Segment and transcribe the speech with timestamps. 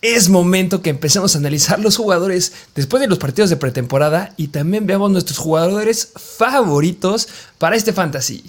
[0.00, 4.46] Es momento que empecemos a analizar los jugadores después de los partidos de pretemporada y
[4.46, 7.26] también veamos nuestros jugadores favoritos
[7.58, 8.44] para este fantasy.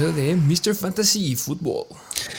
[0.00, 0.74] Episodio de Mr.
[0.74, 1.84] Fantasy Football.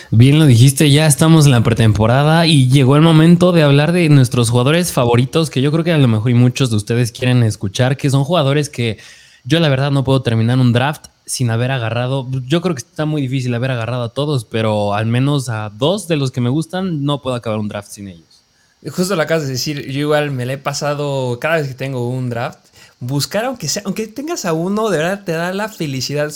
[0.10, 4.10] Bien lo dijiste, ya estamos en la pretemporada y llegó el momento de hablar de
[4.10, 7.44] nuestros jugadores favoritos, que yo creo que a lo mejor y muchos de ustedes quieren
[7.44, 8.98] escuchar, que son jugadores que
[9.44, 13.06] yo la verdad no puedo terminar un draft sin haber agarrado, yo creo que está
[13.06, 16.50] muy difícil haber agarrado a todos, pero al menos a dos de los que me
[16.50, 18.42] gustan no puedo acabar un draft sin ellos.
[18.90, 22.10] Justo lo acabas de decir, yo igual me le he pasado cada vez que tengo
[22.10, 22.71] un draft
[23.02, 26.32] buscar, aunque sea, aunque tengas a uno, de verdad te da la felicidad.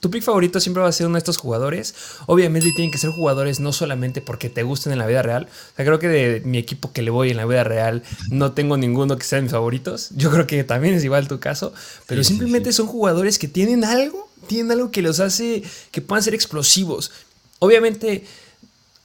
[0.00, 1.94] Tu, pick favorito siempre va a ser uno de estos jugadores.
[2.26, 5.48] Obviamente tienen que ser jugadores no solamente porque te gusten en la vida real.
[5.72, 8.52] O sea, creo que de mi equipo que le voy en la vida real no
[8.52, 10.10] tengo ninguno que sea mis favoritos.
[10.14, 11.72] Yo creo que también es igual tu caso.
[12.06, 16.34] Pero simplemente son jugadores que tienen algo, tienen algo que los hace que puedan ser
[16.34, 17.12] explosivos.
[17.60, 18.26] Obviamente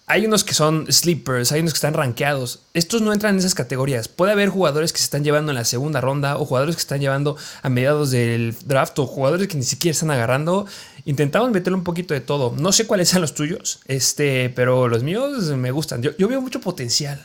[0.10, 2.62] hay unos que son sleepers, hay unos que están rankeados.
[2.74, 4.08] Estos no entran en esas categorías.
[4.08, 7.00] Puede haber jugadores que se están llevando en la segunda ronda o jugadores que están
[7.00, 10.66] llevando a mediados del draft o jugadores que ni siquiera están agarrando.
[11.06, 12.56] Intentamos meterle un poquito de todo.
[12.58, 16.02] No sé cuáles sean los tuyos, este, pero los míos me gustan.
[16.02, 17.24] Yo, veo mucho potencial.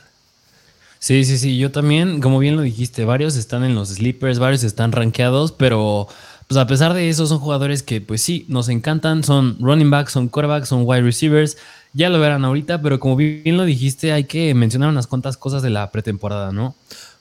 [0.99, 1.57] Sí, sí, sí.
[1.57, 6.07] Yo también, como bien lo dijiste, varios están en los sleepers, varios están rankeados, pero
[6.49, 10.13] pues a pesar de eso son jugadores que pues sí, nos encantan, son running backs,
[10.13, 11.57] son quarterbacks, son wide receivers,
[11.95, 15.63] ya lo verán ahorita, pero como bien lo dijiste, hay que mencionar unas cuantas cosas
[15.63, 16.75] de la pretemporada, ¿no?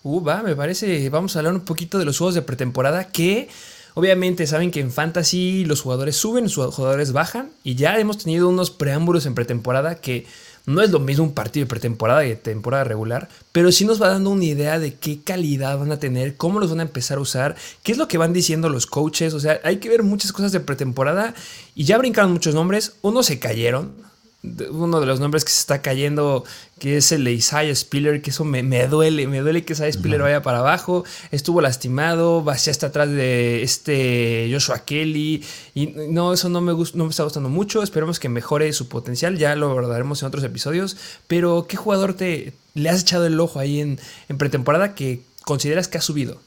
[0.04, 3.48] Uh, va, me parece, vamos a hablar un poquito de los juegos de pretemporada que...
[3.96, 8.50] Obviamente saben que en fantasy los jugadores suben, los jugadores bajan y ya hemos tenido
[8.50, 10.26] unos preámbulos en pretemporada que
[10.66, 14.02] no es lo mismo un partido de pretemporada y de temporada regular, pero sí nos
[14.02, 17.18] va dando una idea de qué calidad van a tener, cómo los van a empezar
[17.18, 19.34] a usar, qué es lo que van diciendo los coaches.
[19.34, 21.36] O sea, hay que ver muchas cosas de pretemporada
[21.76, 22.94] y ya brincaron muchos nombres.
[23.02, 23.94] Unos se cayeron,
[24.44, 26.44] uno de los nombres que se está cayendo,
[26.78, 30.22] que es el de Isaiah Spiller, que eso me, duele, me duele que Isaiah Spiller
[30.22, 35.44] vaya para abajo, estuvo lastimado, hacia hasta atrás de este Joshua Kelly,
[35.74, 39.38] y no, eso no me, no me está gustando mucho, esperemos que mejore su potencial,
[39.38, 43.60] ya lo abordaremos en otros episodios, pero ¿qué jugador te le has echado el ojo
[43.60, 46.42] ahí en, en pretemporada que consideras que ha subido?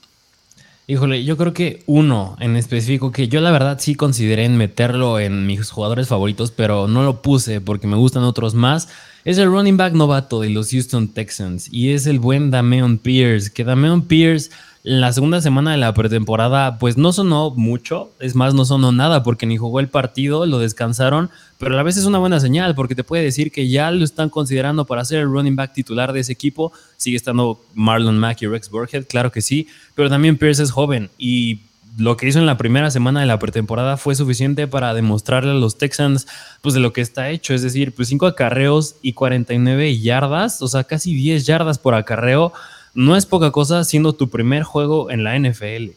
[0.88, 5.18] Híjole, yo creo que uno en específico que yo la verdad sí consideré en meterlo
[5.18, 8.88] en mis jugadores favoritos, pero no lo puse porque me gustan otros más.
[9.24, 13.52] Es el running back novato de los Houston Texans y es el buen Dameon Pierce,
[13.52, 14.52] que Dameon Pierce
[14.88, 19.24] la segunda semana de la pretemporada, pues no sonó mucho, es más, no sonó nada
[19.24, 22.76] porque ni jugó el partido, lo descansaron, pero a la vez es una buena señal
[22.76, 26.12] porque te puede decir que ya lo están considerando para ser el running back titular
[26.12, 26.70] de ese equipo.
[26.98, 31.10] Sigue estando Marlon Mack y Rex Burhead, claro que sí, pero también Pierce es joven
[31.18, 31.62] y
[31.98, 35.54] lo que hizo en la primera semana de la pretemporada fue suficiente para demostrarle a
[35.54, 36.28] los Texans
[36.60, 40.68] pues de lo que está hecho, es decir, pues 5 acarreos y 49 yardas, o
[40.68, 42.52] sea, casi 10 yardas por acarreo
[42.96, 45.90] no es poca cosa siendo tu primer juego en la NFL.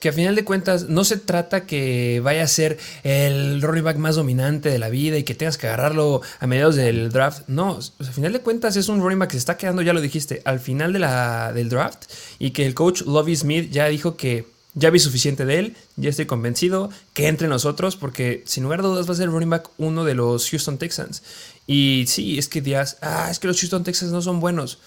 [0.00, 3.96] Que a final de cuentas no se trata que vaya a ser el running back
[3.96, 7.44] más dominante de la vida y que tengas que agarrarlo a mediados del draft.
[7.46, 10.02] No, a final de cuentas es un running back que se está quedando, ya lo
[10.02, 12.04] dijiste, al final del draft
[12.38, 16.10] y que el coach Lovie Smith ya dijo que ya vi suficiente de él, ya
[16.10, 19.50] estoy convencido que entre nosotros porque sin lugar a dudas va a ser el running
[19.50, 21.22] back uno de los Houston Texans.
[21.66, 24.78] Y sí, es que días, ah, es que los Houston Texans no son buenos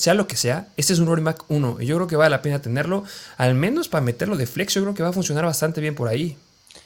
[0.00, 2.30] sea lo que sea, este es un running back 1 y yo creo que vale
[2.30, 3.04] la pena tenerlo,
[3.36, 6.08] al menos para meterlo de flex, yo creo que va a funcionar bastante bien por
[6.08, 6.36] ahí.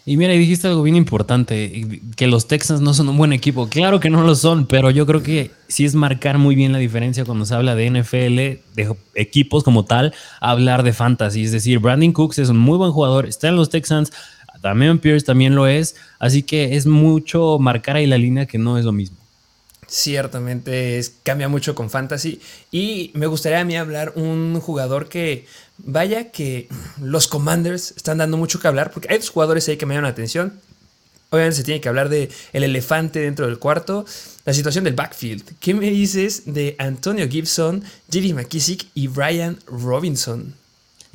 [0.07, 1.87] Y mira, dijiste algo bien importante,
[2.17, 3.69] que los Texans no son un buen equipo.
[3.69, 6.79] Claro que no lo son, pero yo creo que sí es marcar muy bien la
[6.79, 11.45] diferencia cuando se habla de NFL, de equipos como tal, hablar de fantasy.
[11.45, 14.13] Es decir, Brandon Cooks es un muy buen jugador, está en los Texans,
[14.61, 18.77] también Pierce también lo es, así que es mucho marcar ahí la línea que no
[18.77, 19.24] es lo mismo.
[19.87, 22.41] Ciertamente cambia mucho con fantasy.
[22.71, 25.47] Y me gustaría a mí hablar un jugador que,
[25.79, 26.69] vaya que
[27.01, 30.05] los Commanders están dando mucho que hablar, porque hay dos jugadores ahí que me llaman
[30.05, 30.61] la atención.
[31.31, 34.05] Obviamente se tiene que hablar de el elefante dentro del cuarto,
[34.45, 35.43] la situación del backfield.
[35.59, 40.55] ¿Qué me dices de Antonio Gibson, Jerry McKissick y Brian Robinson?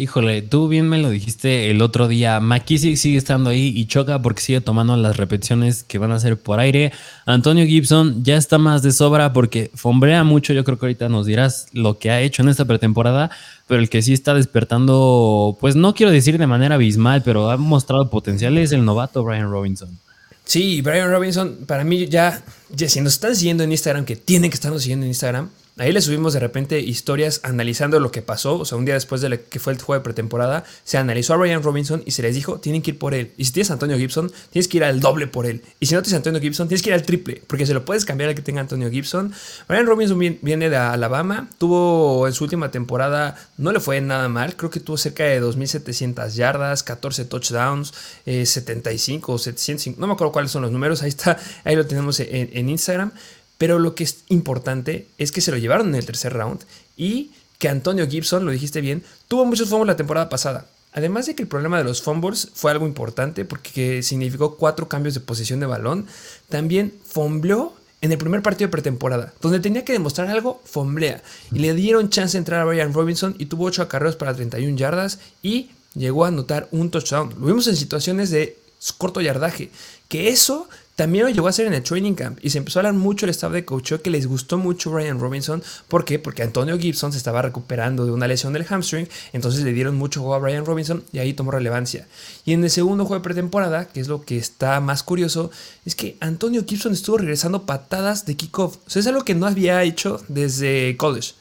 [0.02, 2.40] Híjole, tú bien me lo dijiste el otro día.
[2.40, 6.38] McKissick sigue estando ahí y choca porque sigue tomando las repeticiones que van a ser
[6.40, 6.94] por aire.
[7.26, 10.54] Antonio Gibson ya está más de sobra porque fombrea mucho.
[10.54, 13.30] Yo creo que ahorita nos dirás lo que ha hecho en esta pretemporada.
[13.68, 17.58] Pero el que sí está despertando, pues no quiero decir de manera abismal, pero ha
[17.58, 20.00] mostrado potencial es el novato Brian Robinson.
[20.46, 22.42] Sí, Brian Robinson, para mí ya,
[22.74, 25.50] ya si nos están siguiendo en Instagram, que tienen que estarnos siguiendo en Instagram,
[25.80, 28.60] Ahí le subimos de repente historias analizando lo que pasó.
[28.60, 31.38] O sea, un día después de que fue el juego de pretemporada, se analizó a
[31.38, 33.32] Ryan Robinson y se les dijo, tienen que ir por él.
[33.38, 35.64] Y si tienes a Antonio Gibson, tienes que ir al doble por él.
[35.80, 37.86] Y si no tienes a Antonio Gibson, tienes que ir al triple, porque se lo
[37.86, 39.34] puedes cambiar al que tenga Antonio Gibson.
[39.70, 44.58] Ryan Robinson viene de Alabama, tuvo en su última temporada, no le fue nada mal,
[44.58, 47.94] creo que tuvo cerca de 2.700 yardas, 14 touchdowns,
[48.26, 52.20] 75 o 705, no me acuerdo cuáles son los números, ahí está, ahí lo tenemos
[52.20, 53.14] en Instagram.
[53.60, 56.62] Pero lo que es importante es que se lo llevaron en el tercer round
[56.98, 60.66] y que Antonio Gibson, lo dijiste bien, tuvo muchos fumbles la temporada pasada.
[60.94, 65.14] Además de que el problema de los fumbles fue algo importante porque significó cuatro cambios
[65.14, 66.08] de posición de balón,
[66.48, 71.22] también fombleó en el primer partido de pretemporada, donde tenía que demostrar algo, fomblea.
[71.52, 74.78] Y le dieron chance de entrar a Brian Robinson y tuvo 8 acarreos para 31
[74.78, 77.36] yardas y llegó a anotar un touchdown.
[77.38, 78.58] Lo vimos en situaciones de
[78.98, 79.70] corto yardaje,
[80.08, 80.70] que eso
[81.00, 83.26] también lo llegó a hacer en el training camp y se empezó a hablar mucho
[83.26, 85.64] el staff de coach que les gustó mucho Brian Robinson.
[85.88, 86.20] ¿Por qué?
[86.20, 90.20] Porque Antonio Gibson se estaba recuperando de una lesión del hamstring, entonces le dieron mucho
[90.20, 92.06] juego a Brian Robinson y ahí tomó relevancia.
[92.44, 95.52] Y en el segundo juego de pretemporada, que es lo que está más curioso,
[95.86, 98.76] es que Antonio Gibson estuvo regresando patadas de kickoff.
[98.86, 101.32] O sea, es algo que no había hecho desde college.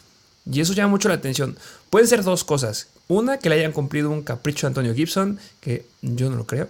[0.49, 1.59] Y eso llama mucho la atención.
[1.91, 2.87] Pueden ser dos cosas.
[3.09, 6.69] Una, que le hayan cumplido un capricho a Antonio Gibson, que yo no lo creo.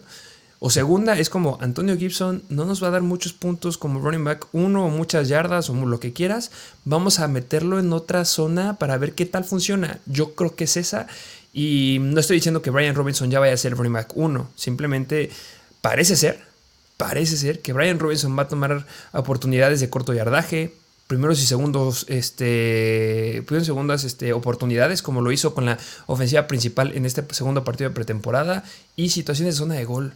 [0.61, 4.25] O segunda, es como Antonio Gibson no nos va a dar muchos puntos como running
[4.25, 6.51] back, uno o muchas yardas o lo que quieras.
[6.85, 10.01] Vamos a meterlo en otra zona para ver qué tal funciona.
[10.07, 11.07] Yo creo que es esa.
[11.53, 14.51] Y no estoy diciendo que Brian Robinson ya vaya a ser running back 1.
[14.57, 15.31] Simplemente
[15.81, 16.41] parece ser,
[16.97, 20.75] parece ser que Brian Robinson va a tomar oportunidades de corto yardaje,
[21.07, 27.07] primeros y segundos, este, primeros este, oportunidades, como lo hizo con la ofensiva principal en
[27.07, 28.65] este segundo partido de pretemporada,
[28.97, 30.15] y situaciones de zona de gol.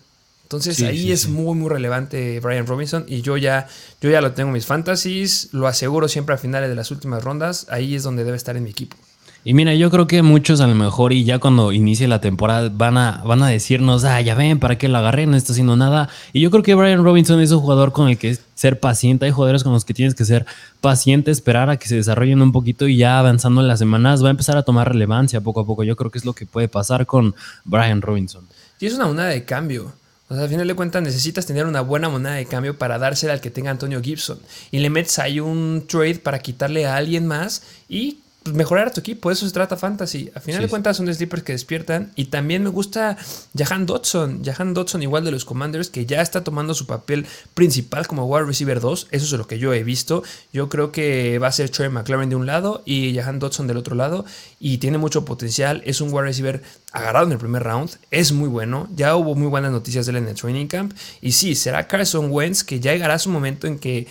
[0.53, 3.69] Entonces ahí es muy, muy relevante Brian Robinson y yo ya,
[4.03, 7.25] yo ya lo tengo en mis fantasies, lo aseguro siempre a finales de las últimas
[7.25, 8.97] rondas, ahí es donde debe estar en mi equipo.
[9.45, 12.69] Y mira, yo creo que muchos a lo mejor y ya cuando inicie la temporada
[12.69, 15.27] van a, van a decirnos, ah, ya ven, ¿para qué lo agarré?
[15.27, 16.11] No está haciendo nada.
[16.35, 19.25] Y yo creo que Brian Robinson es un jugador con el que ser paciente.
[19.25, 20.47] Hay jugadores con los que tienes que ser
[20.81, 24.29] paciente, esperar a que se desarrollen un poquito y ya avanzando en las semanas va
[24.29, 25.83] a empezar a tomar relevancia poco a poco.
[25.83, 27.35] Yo creo que es lo que puede pasar con
[27.65, 28.47] Brian Robinson.
[28.79, 29.93] Y es una moneda de cambio.
[30.33, 33.35] O sea, al final de cuentas necesitas tener una buena moneda de cambio para dársela
[33.35, 34.41] al que tenga Antonio Gibson.
[34.71, 39.01] Y le metes ahí un trade para quitarle a alguien más y mejorar a tu
[39.01, 39.31] equipo.
[39.31, 40.31] Eso se trata fantasy.
[40.35, 42.13] A final de cuentas son sleepers que despiertan.
[42.17, 43.17] Y también me gusta
[43.57, 44.45] Jahan Dodson.
[44.45, 48.45] Jahan Dodson, igual de los Commanders, que ya está tomando su papel principal como wide
[48.45, 49.09] receiver 2.
[49.11, 50.23] Eso es lo que yo he visto.
[50.53, 53.77] Yo creo que va a ser Trey McLaren de un lado y Jahan Dodson del
[53.77, 54.25] otro lado.
[54.59, 55.83] Y tiene mucho potencial.
[55.85, 56.63] Es un wide receiver
[56.93, 57.91] agarrado en el primer round.
[58.11, 58.89] Es muy bueno.
[58.95, 60.95] Ya hubo muy buenas noticias de él en el training camp.
[61.21, 64.07] Y sí, será Carson Wentz que ya llegará su momento en que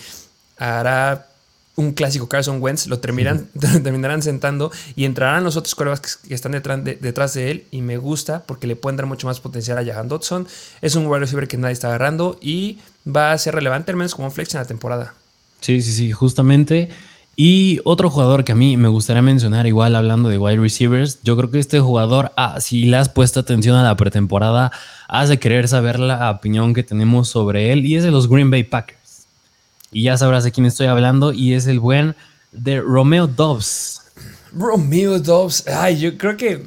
[0.56, 1.31] hará
[1.74, 3.48] un clásico Carson Wentz, lo terminarán,
[3.82, 7.64] terminarán sentando y entrarán los otros corebacks que están detrás de, detrás de, él.
[7.70, 10.46] Y me gusta porque le pueden dar mucho más potencial a Jahan Dodson.
[10.80, 14.14] Es un wide receiver que nadie está agarrando y va a ser relevante al menos
[14.14, 15.14] como un flex en la temporada.
[15.60, 16.90] Sí, sí, sí, justamente.
[17.34, 21.34] Y otro jugador que a mí me gustaría mencionar, igual hablando de wide receivers, yo
[21.38, 24.70] creo que este jugador, ah, si le has puesto atención a la pretemporada,
[25.08, 28.50] has de querer saber la opinión que tenemos sobre él y es de los Green
[28.50, 29.01] Bay Packers
[29.92, 32.16] y ya sabrás de quién estoy hablando, y es el buen
[32.50, 34.00] de Romeo Dobbs.
[34.52, 36.64] Romeo Dobbs, ay, yo creo que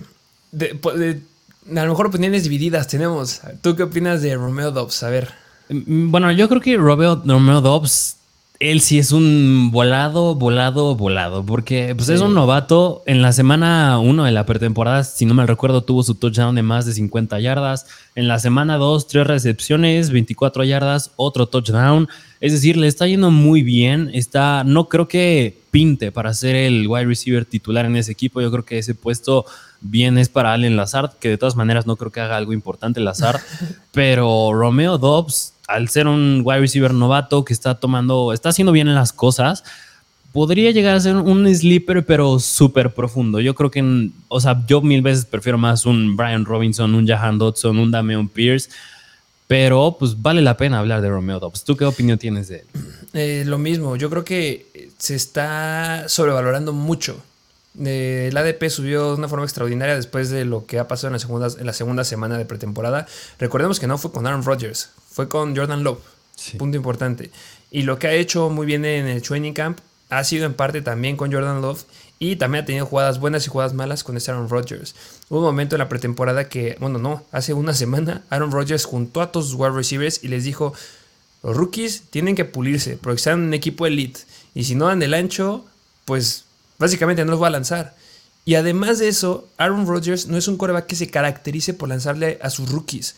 [1.69, 3.41] a lo mejor opiniones divididas tenemos.
[3.61, 5.03] ¿Tú qué opinas de Romeo Dobbs?
[5.03, 5.31] A ver.
[5.69, 8.17] Mm, bueno, yo creo que Romeo, Romeo Dobbs
[8.59, 13.03] él sí es un volado, volado, volado, porque pues, es un novato.
[13.05, 16.63] En la semana 1 de la pretemporada, si no me recuerdo, tuvo su touchdown de
[16.63, 17.85] más de 50 yardas.
[18.15, 22.07] En la semana 2, 3 recepciones, 24 yardas, otro touchdown.
[22.39, 24.09] Es decir, le está yendo muy bien.
[24.13, 28.39] Está, no creo que pinte para ser el wide receiver titular en ese equipo.
[28.39, 29.45] Yo creo que ese puesto
[29.81, 33.01] bien es para Allen Lazard, que de todas maneras no creo que haga algo importante
[33.01, 33.41] Lazard.
[33.91, 38.93] pero Romeo Dobbs al ser un wide receiver novato que está tomando, está haciendo bien
[38.93, 39.63] las cosas,
[40.31, 43.39] podría llegar a ser un sleeper, pero súper profundo.
[43.39, 47.37] Yo creo que, o sea, yo mil veces prefiero más un Brian Robinson, un Jahan
[47.37, 48.69] Dodson, un Damian Pierce.
[49.47, 51.63] Pero pues vale la pena hablar de Romeo Dobbs.
[51.63, 52.65] ¿Tú qué opinión tienes de él?
[53.13, 57.23] Eh, lo mismo, yo creo que se está sobrevalorando mucho
[57.83, 61.13] Eh, el ADP subió de una forma extraordinaria después de lo que ha pasado en
[61.13, 63.07] la, segunda, en la segunda semana de pretemporada.
[63.39, 65.99] Recordemos que no fue con Aaron Rodgers, fue con Jordan Love.
[66.57, 67.31] Punto importante.
[67.71, 69.79] Y lo que ha hecho muy bien en el training camp
[70.09, 71.83] ha sido en parte también con Jordan Love
[72.19, 74.95] y también ha tenido jugadas buenas y jugadas malas con este Aaron Rodgers.
[75.29, 79.21] Hubo un momento en la pretemporada que, bueno, no, hace una semana Aaron Rodgers juntó
[79.21, 80.73] a todos sus wide receivers y les dijo,
[81.43, 84.21] los rookies tienen que pulirse porque están en un equipo elite
[84.53, 85.65] y si no dan el ancho,
[86.05, 86.45] pues
[86.77, 87.95] básicamente no los va a lanzar.
[88.45, 92.39] Y además de eso, Aaron Rodgers no es un coreback que se caracterice por lanzarle
[92.41, 93.15] a sus rookies.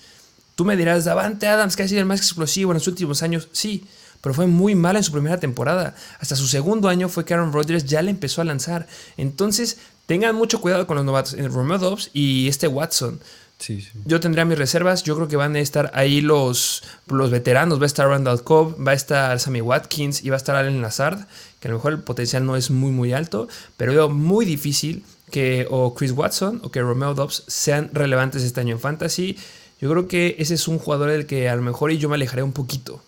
[0.56, 3.50] Tú me dirás, Davante Adams, que ha sido el más explosivo en los últimos años.
[3.52, 3.86] Sí,
[4.22, 5.96] pero fue muy mal en su primera temporada.
[6.20, 8.88] Hasta su segundo año fue que Aaron Rodgers ya le empezó a lanzar.
[9.18, 11.34] Entonces, tengan mucho cuidado con los novatos.
[11.34, 13.20] En Romeo Dobbs y este Watson.
[13.60, 13.90] Sí, sí.
[14.06, 15.04] Yo tendría mis reservas.
[15.04, 17.80] Yo creo que van a estar ahí los, los veteranos.
[17.80, 20.82] Va a estar Randall Cobb, va a estar Sammy Watkins y va a estar Allen
[20.82, 21.28] Lazard,
[21.60, 23.48] que a lo mejor el potencial no es muy, muy alto,
[23.78, 28.62] pero veo muy difícil que o Chris Watson o que Romeo Dobbs sean relevantes este
[28.62, 29.38] año en Fantasy.
[29.82, 32.16] Yo creo que ese es un jugador del que a lo mejor y yo me
[32.16, 33.02] alejaré un poquito.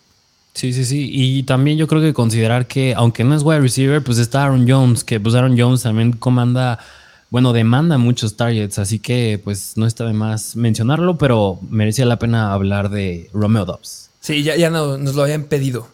[0.54, 1.10] Sí, sí, sí.
[1.12, 4.68] Y también yo creo que considerar que, aunque no es wide receiver, pues está Aaron
[4.68, 6.80] Jones, que pues Aaron Jones también comanda,
[7.30, 12.20] bueno, demanda muchos targets, así que pues no está de más mencionarlo, pero merecía la
[12.20, 14.10] pena hablar de Romeo Dobbs.
[14.20, 15.88] Sí, ya, ya no, nos lo habían pedido.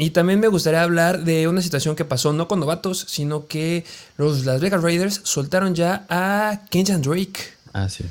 [0.00, 3.84] Y también me gustaría hablar de una situación que pasó no con novatos, sino que
[4.16, 7.38] los Las Vegas Raiders soltaron ya a Kenjan Drake.
[7.74, 8.04] Ah, sí.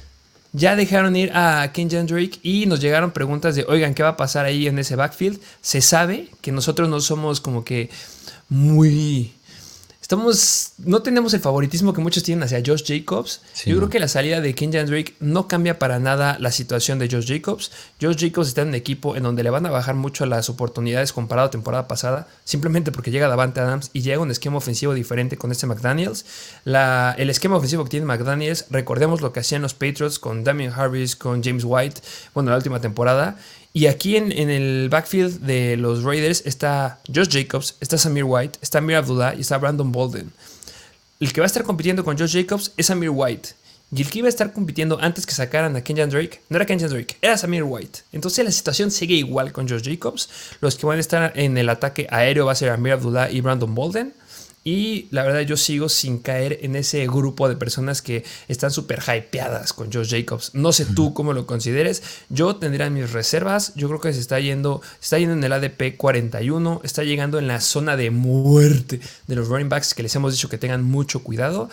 [0.53, 4.17] Ya dejaron ir a Kenjan Drake y nos llegaron preguntas de, oigan, ¿qué va a
[4.17, 5.39] pasar ahí en ese backfield?
[5.61, 7.89] Se sabe que nosotros no somos como que
[8.49, 9.33] muy
[10.09, 13.41] estamos, no tenemos el favoritismo que muchos tienen hacia Josh Jacobs.
[13.63, 17.07] Yo creo que la salida de Kenjan Drake no cambia para nada la situación de
[17.07, 17.71] Josh Jacobs.
[18.01, 21.13] Josh Jacobs está en un equipo en donde le van a bajar mucho las oportunidades
[21.13, 25.37] comparado a temporada pasada, simplemente porque llega Davante Adams y llega un esquema ofensivo diferente
[25.37, 26.25] con este McDaniels.
[26.63, 30.73] La, el esquema ofensivo que tiene McDaniels, recordemos lo que hacían los Patriots con Damian
[30.75, 32.01] Harris, con James White,
[32.33, 33.37] bueno, la última temporada.
[33.71, 38.79] Y aquí en, el backfield de los Raiders está Josh Jacobs, está Samir White, está
[38.79, 40.31] Amir Abdullah y está Brandon Bolden.
[41.19, 43.49] El que va a estar compitiendo con Josh Jacobs es Samir White.
[43.91, 46.65] Y el que iba a estar compitiendo antes que sacaran a Kenyan Drake, no era
[46.65, 48.01] Kenyan Drake, era Samir White.
[48.11, 50.29] Entonces la situación sigue igual con Josh Jacobs.
[50.61, 53.41] Los que van a estar en el ataque aéreo va a ser Amir Abdullah y
[53.41, 54.13] Brandon Bolden.
[54.71, 58.99] Y la verdad yo sigo sin caer en ese grupo de personas que están súper
[59.01, 60.51] hypeadas con Josh Jacobs.
[60.53, 62.03] No sé tú cómo lo consideres.
[62.29, 63.73] Yo tendría mis reservas.
[63.73, 66.81] Yo creo que se está yendo, está yendo en el ADP 41.
[66.83, 70.49] Está llegando en la zona de muerte de los running backs que les hemos dicho
[70.49, 71.71] que tengan mucho cuidado.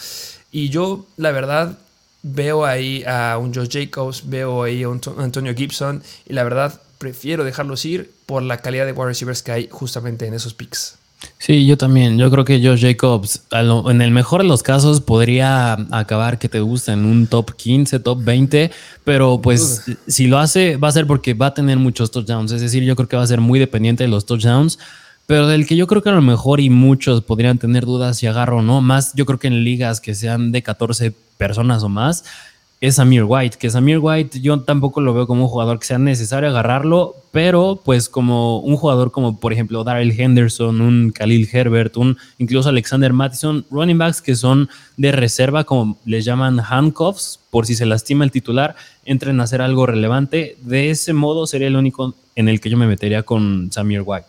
[0.50, 1.78] Y yo la verdad
[2.22, 6.02] veo ahí a un Josh Jacobs, veo ahí a un Antonio Gibson.
[6.26, 10.26] Y la verdad prefiero dejarlos ir por la calidad de wide receivers que hay justamente
[10.26, 10.95] en esos picks.
[11.38, 12.18] Sí, yo también.
[12.18, 16.60] Yo creo que Josh Jacobs, en el mejor de los casos, podría acabar que te
[16.60, 18.70] guste en un top 15, top 20,
[19.04, 22.52] pero pues si lo hace, va a ser porque va a tener muchos touchdowns.
[22.52, 24.78] Es decir, yo creo que va a ser muy dependiente de los touchdowns,
[25.26, 28.26] pero del que yo creo que a lo mejor y muchos podrían tener dudas si
[28.26, 31.88] agarro o no, más yo creo que en ligas que sean de 14 personas o
[31.88, 32.24] más,
[32.80, 35.98] es Samir White, que Samir White yo tampoco lo veo como un jugador que sea
[35.98, 41.96] necesario agarrarlo, pero pues como un jugador como por ejemplo Darrell Henderson, un Khalil Herbert,
[41.96, 47.64] un incluso Alexander Mattison, running backs que son de reserva, como les llaman handcuffs, por
[47.64, 50.56] si se lastima el titular, entren a hacer algo relevante.
[50.62, 54.26] De ese modo sería el único en el que yo me metería con Samir White.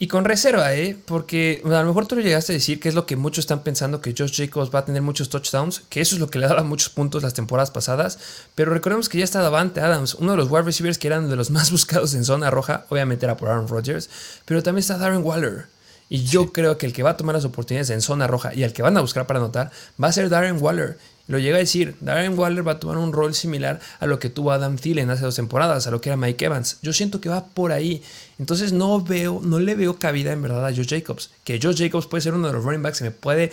[0.00, 0.96] Y con reserva, ¿eh?
[1.06, 3.64] Porque a lo mejor tú lo llegaste a decir que es lo que muchos están
[3.64, 6.46] pensando que Josh Jacobs va a tener muchos touchdowns, que eso es lo que le
[6.46, 8.20] daba muchos puntos las temporadas pasadas.
[8.54, 11.34] Pero recordemos que ya está Davante Adams, uno de los wide receivers que eran de
[11.34, 12.86] los más buscados en zona roja.
[12.90, 14.08] Obviamente era por Aaron Rodgers,
[14.44, 15.66] pero también está Darren Waller.
[16.08, 18.62] Y yo creo que el que va a tomar las oportunidades en zona roja y
[18.62, 20.96] el que van a buscar para anotar va a ser Darren Waller.
[21.28, 24.30] Lo llega a decir, Darren Waller va a tomar un rol similar a lo que
[24.30, 26.78] tuvo Adam Thielen hace dos temporadas, a lo que era Mike Evans.
[26.82, 28.02] Yo siento que va por ahí.
[28.38, 31.30] Entonces no veo, no le veo cabida en verdad a Josh Jacobs.
[31.44, 33.52] Que Josh Jacobs puede ser uno de los running backs que me puede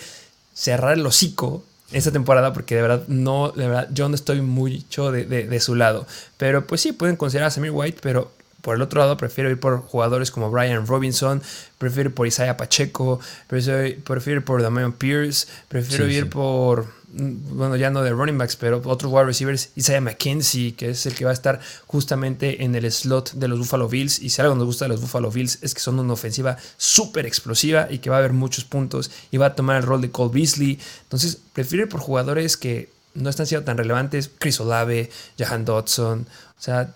[0.54, 5.12] cerrar el hocico esta temporada porque de verdad no, de verdad yo no estoy mucho
[5.12, 6.06] de, de, su lado.
[6.38, 9.60] Pero pues sí, pueden considerar a Samir White, pero por el otro lado, prefiero ir
[9.60, 11.40] por jugadores como Brian Robinson,
[11.78, 17.76] prefiero ir por Isaiah Pacheco, prefiero, prefiero ir por Damian Pierce, prefiero ir por bueno,
[17.76, 21.24] ya no de running backs, pero otros wide receivers, Isaiah McKenzie, que es el que
[21.24, 24.18] va a estar justamente en el slot de los Buffalo Bills.
[24.18, 27.26] Y si algo nos gusta de los Buffalo Bills es que son una ofensiva súper
[27.26, 30.10] explosiva y que va a haber muchos puntos y va a tomar el rol de
[30.10, 30.78] Cole Beasley.
[31.04, 34.30] Entonces, prefiero por jugadores que no están siendo tan relevantes.
[34.38, 36.26] Chris Olave, Jahan Dodson.
[36.58, 36.94] O sea,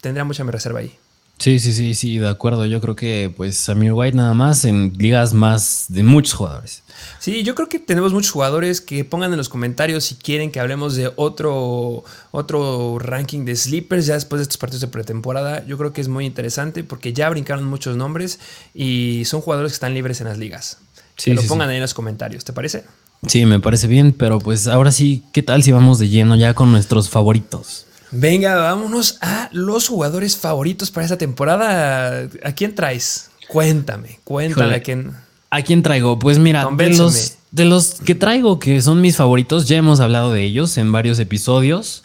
[0.00, 0.98] tendría mucha reserva ahí.
[1.44, 2.64] Sí, sí, sí, sí, de acuerdo.
[2.64, 6.82] Yo creo que pues Samir White nada más en ligas más de muchos jugadores.
[7.18, 10.58] Sí, yo creo que tenemos muchos jugadores que pongan en los comentarios si quieren que
[10.58, 15.62] hablemos de otro, otro ranking de sleepers ya después de estos partidos de pretemporada.
[15.66, 18.40] Yo creo que es muy interesante porque ya brincaron muchos nombres
[18.72, 20.78] y son jugadores que están libres en las ligas.
[21.18, 22.84] Sí, que lo pongan ahí en los comentarios, ¿te parece?
[23.26, 26.54] Sí, me parece bien, pero pues ahora sí, ¿qué tal si vamos de lleno ya
[26.54, 27.84] con nuestros favoritos?
[28.14, 32.28] Venga, vámonos a los jugadores favoritos para esta temporada.
[32.44, 33.30] ¿A quién traes?
[33.48, 35.12] Cuéntame, cuéntame a quién.
[35.50, 36.18] ¿A quién traigo?
[36.18, 40.32] Pues mira, de los, de los que traigo que son mis favoritos, ya hemos hablado
[40.32, 42.04] de ellos en varios episodios.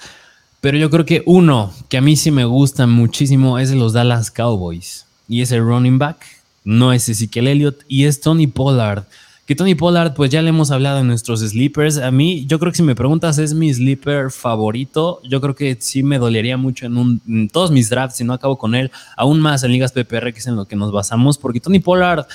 [0.62, 3.94] Pero yo creo que uno que a mí sí me gusta muchísimo es de los
[3.94, 5.06] Dallas Cowboys.
[5.28, 6.26] Y es el running back.
[6.64, 9.06] No es Ezekiel Elliott y es Tony Pollard.
[9.50, 11.98] Que Tony Pollard, pues ya le hemos hablado en nuestros sleepers.
[11.98, 15.22] A mí, yo creo que si me preguntas, es mi sleeper favorito.
[15.28, 18.60] Yo creo que sí me dolería mucho en, un, todos mis drafts si no acabo
[18.60, 21.60] con él, aún más en ligas PPR, que es en lo que nos basamos, porque
[21.60, 22.28] Tony Pollard,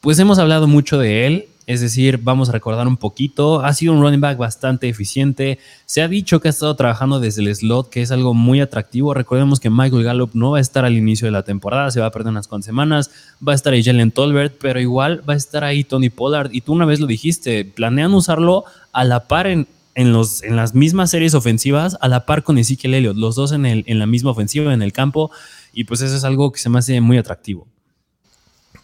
[0.00, 1.48] pues hemos hablado mucho de él.
[1.68, 3.60] Es decir, vamos a recordar un poquito.
[3.60, 5.58] Ha sido un running back bastante eficiente.
[5.84, 9.12] Se ha dicho que ha estado trabajando desde el slot, que es algo muy atractivo.
[9.12, 12.06] Recordemos que Michael Gallup no va a estar al inicio de la temporada, se va
[12.06, 13.10] a perder unas cuantas semanas.
[13.46, 16.54] Va a estar ahí Jalen Tolbert, pero igual va a estar ahí Tony Pollard.
[16.54, 20.74] Y tú una vez lo dijiste, planean usarlo a la par en, los, en las
[20.74, 24.06] mismas series ofensivas, a la par con Ezekiel Elliott, los dos en, el, en la
[24.06, 25.30] misma ofensiva, en el campo.
[25.74, 27.66] Y pues eso es algo que se me hace muy atractivo.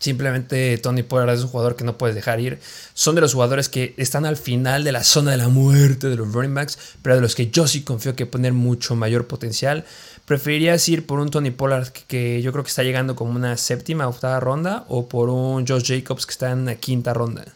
[0.05, 2.59] Simplemente Tony Pollard es un jugador que no puedes dejar ir.
[2.93, 6.17] Son de los jugadores que están al final de la zona de la muerte de
[6.17, 9.87] los running backs, pero de los que yo sí confío que poner mucho mayor potencial.
[10.27, 14.07] ¿Preferirías ir por un Tony Pollard que, yo creo que está llegando como una séptima,
[14.07, 17.47] octava ronda o por un Josh Jacobs que está en la quinta ronda?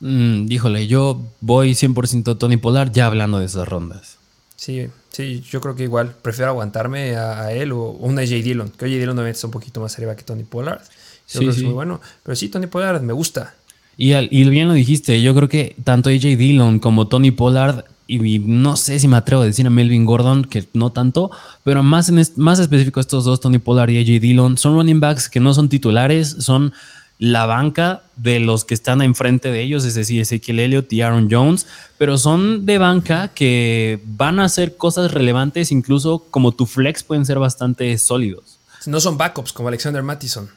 [0.00, 4.18] Mm, díjole, yo voy 100% Tony Pollard ya hablando de esas rondas.
[4.56, 8.84] Sí, sí, yo creo que igual prefiero aguantarme a, él o un AJ Dillon, que
[8.84, 10.82] AJ Dillon no está un poquito más arriba que Tony Pollard
[11.28, 12.00] sí, es muy bueno.
[12.22, 13.54] Pero sí, Tony Pollard me gusta.
[13.96, 18.38] Y, y bien lo dijiste, yo creo que tanto AJ Dillon como Tony Pollard, y,
[18.38, 21.30] no sé si me atrevo a decir a Melvin Gordon, que no tanto,
[21.64, 25.28] pero más, en más específico estos dos, Tony Pollard y AJ Dillon, son running backs
[25.28, 26.72] que no son titulares, son
[27.18, 31.28] la banca de los que están enfrente de ellos, es decir, Ezekiel Elliott y Aaron
[31.30, 31.66] Jones,
[31.98, 37.26] pero son de banca que van a hacer cosas relevantes, incluso como tu flex pueden
[37.26, 38.58] ser bastante sólidos.
[38.86, 40.48] No son backups como Alexander Mattison.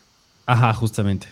[0.51, 1.27] Ajá, justamente.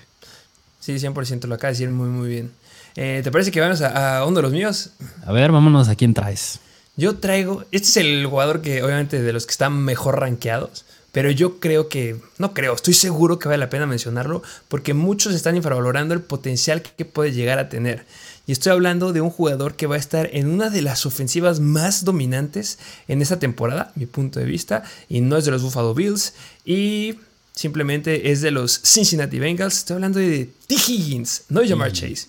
[0.80, 2.54] Sí, 100% lo acaba de decir muy, muy bien.
[2.96, 4.92] Eh, ¿Te parece que vamos a, uno de los míos?
[5.26, 6.60] A ver, vámonos a quién traes.
[6.96, 11.32] Yo traigo, este es el jugador que obviamente de los que están mejor rankeados, pero
[11.32, 15.58] yo creo que, no creo, estoy seguro que vale la pena mencionarlo porque muchos están
[15.58, 18.06] infravalorando el potencial que puede llegar a tener.
[18.48, 21.60] Y estoy hablando de un jugador que va a estar en una de las ofensivas
[21.60, 22.80] más dominantes
[23.10, 26.34] en esta temporada, mi punto de vista, y no es de los Buffalo Bills.
[26.64, 27.20] Y
[27.60, 29.80] simplemente es de los Cincinnati Bengals.
[29.80, 30.76] Estoy hablando de T.
[30.76, 32.28] Higgins, no de Jamar Chase.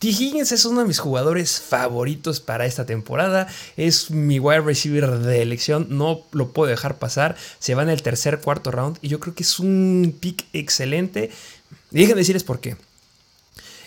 [0.00, 0.08] T.
[0.08, 3.46] Higgins es uno de mis jugadores favoritos para esta temporada.
[3.76, 5.86] Es mi wide receiver de elección.
[5.90, 7.36] No lo puedo dejar pasar.
[7.60, 8.98] Se va en el tercer, cuarto round.
[9.02, 11.30] Y yo creo que es un pick excelente.
[11.92, 12.76] Y déjenme decirles por qué.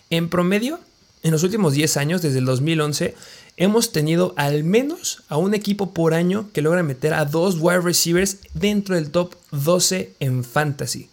[0.09, 0.79] En promedio,
[1.23, 3.15] en los últimos 10 años, desde el 2011,
[3.59, 7.81] hemos tenido al menos a un equipo por año que logra meter a dos wide
[7.81, 11.09] receivers dentro del top 12 en fantasy.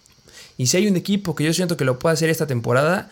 [0.56, 3.11] Y si hay un equipo que yo siento que lo puede hacer esta temporada,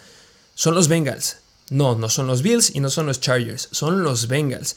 [0.55, 1.39] son los Bengals.
[1.69, 4.77] No, no son los Bills y no son los Chargers, son los Bengals.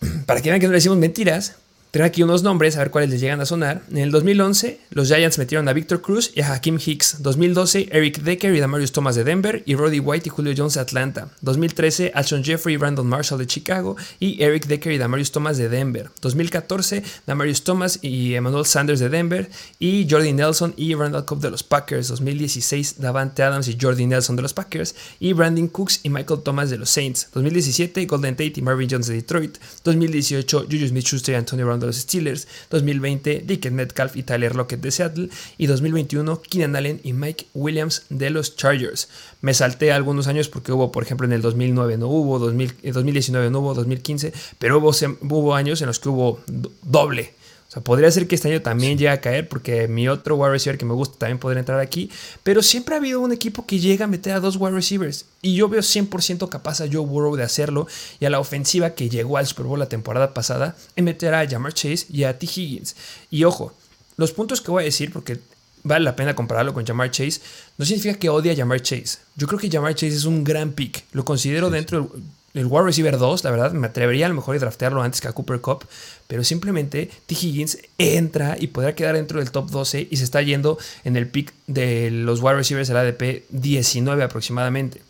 [0.26, 1.54] Para que vean que no le decimos mentiras,
[1.90, 3.82] Traigo aquí unos nombres, a ver cuáles les llegan a sonar.
[3.90, 7.22] En el 2011, los Giants metieron a Victor Cruz y a Hakim Hicks.
[7.22, 10.80] 2012, Eric Decker y Damarius Thomas de Denver y Roddy White y Julio Jones de
[10.80, 11.30] Atlanta.
[11.40, 15.70] 2013, Alshon Jeffrey y Brandon Marshall de Chicago y Eric Decker y Damarius Thomas de
[15.70, 16.10] Denver.
[16.20, 19.48] 2014, Damarius Thomas y Emmanuel Sanders de Denver
[19.78, 22.08] y Jordi Nelson y Randall Cobb de los Packers.
[22.08, 26.68] 2016, Davante Adams y Jordi Nelson de los Packers y Brandon Cooks y Michael Thomas
[26.68, 27.28] de los Saints.
[27.32, 29.56] 2017, Golden Tate y Marvin Jones de Detroit.
[29.84, 34.80] 2018, Juju Smith-Schuster y Antonio Brown de los Steelers, 2020 Dickens Metcalf y Tyler Lockett
[34.80, 39.08] de Seattle y 2021 Keenan Allen y Mike Williams de los Chargers.
[39.40, 43.60] Me salté algunos años porque hubo, por ejemplo, en el 2009 no hubo, 2019 no
[43.60, 46.40] hubo, 2015, pero hubo, hubo años en los que hubo
[46.82, 47.37] doble
[47.68, 50.52] o sea, podría ser que este año también llegue a caer, porque mi otro wide
[50.52, 52.10] receiver que me gusta también podría entrar aquí.
[52.42, 55.26] Pero siempre ha habido un equipo que llega a meter a dos wide receivers.
[55.42, 57.86] Y yo veo 100% capaz a Joe Burrow de hacerlo.
[58.20, 61.46] Y a la ofensiva que llegó al Super Bowl la temporada pasada, en meter a
[61.46, 62.46] Jamar Chase y a T.
[62.46, 62.96] Higgins.
[63.30, 63.74] Y ojo,
[64.16, 65.38] los puntos que voy a decir, porque
[65.82, 67.42] vale la pena compararlo con Jamar Chase,
[67.76, 69.18] no significa que odie a Jamar Chase.
[69.36, 71.04] Yo creo que Jamar Chase es un gran pick.
[71.12, 72.10] Lo considero dentro
[72.54, 75.28] el wide receiver 2, la verdad, me atrevería a lo mejor a draftearlo antes que
[75.28, 75.84] a Cooper Cup,
[76.26, 77.34] pero simplemente T.
[77.34, 81.28] Higgins entra y podrá quedar dentro del top 12 y se está yendo en el
[81.28, 85.02] pick de los wide receivers del ADP 19 aproximadamente.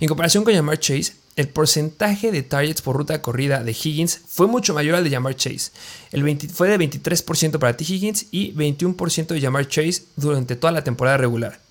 [0.00, 4.46] En comparación con Jamar Chase, el porcentaje de targets por ruta corrida de Higgins fue
[4.46, 5.72] mucho mayor al de Jamar Chase.
[6.10, 7.84] El fue de 23% para T.
[7.84, 11.63] Higgins y 21% de Jamar Chase durante toda la temporada regular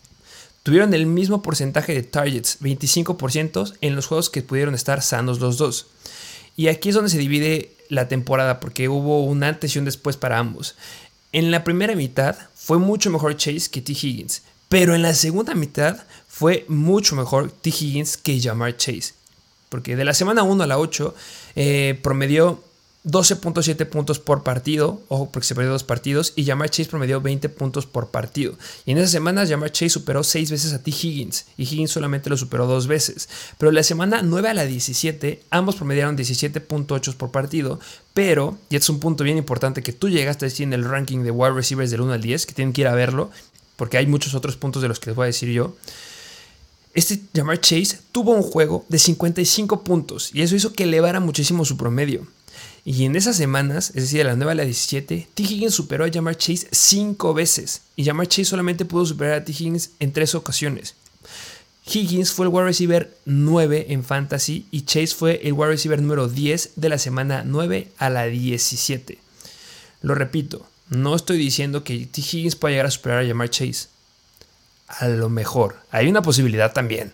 [0.63, 5.57] tuvieron el mismo porcentaje de targets, 25%, en los juegos que pudieron estar sanos los
[5.57, 5.87] dos.
[6.55, 10.17] Y aquí es donde se divide la temporada, porque hubo un antes y un después
[10.17, 10.75] para ambos.
[11.31, 13.91] En la primera mitad fue mucho mejor Chase que T.
[13.91, 17.69] Higgins, pero en la segunda mitad fue mucho mejor T.
[17.69, 19.13] Higgins que Jamar Chase.
[19.69, 21.15] Porque de la semana 1 a la 8
[21.55, 22.63] eh, promedió
[23.05, 27.49] 12.7 puntos por partido, ojo porque se perdió dos partidos, y Jamar Chase promedió 20
[27.49, 28.57] puntos por partido.
[28.85, 30.89] Y en esas semanas Jamar Chase superó 6 veces a T.
[30.89, 33.27] Higgins, y Higgins solamente lo superó dos veces.
[33.57, 37.79] Pero la semana 9 a la 17, ambos promediaron 17.8 por partido,
[38.13, 41.23] pero, y es un punto bien importante que tú llegaste a decir en el ranking
[41.23, 43.31] de wide receivers del 1 al 10, que tienen que ir a verlo,
[43.75, 45.75] porque hay muchos otros puntos de los que les voy a decir yo.
[46.93, 51.65] Este Jamar Chase tuvo un juego de 55 puntos y eso hizo que elevara muchísimo
[51.65, 52.27] su promedio.
[52.85, 55.43] Y en esas semanas, es decir, de la 9 a la 17, T.
[55.43, 57.81] Higgins superó a Jamar Chase 5 veces.
[57.95, 59.53] Y Jamar Chase solamente pudo superar a T.
[59.53, 60.95] Higgins en 3 ocasiones.
[61.85, 66.27] Higgins fue el wide receiver 9 en fantasy y Chase fue el wide receiver número
[66.27, 69.17] 10 de la semana 9 a la 17.
[70.01, 72.21] Lo repito, no estoy diciendo que T.
[72.21, 73.87] Higgins pueda llegar a superar a Jamar Chase.
[74.87, 77.13] A lo mejor, hay una posibilidad también,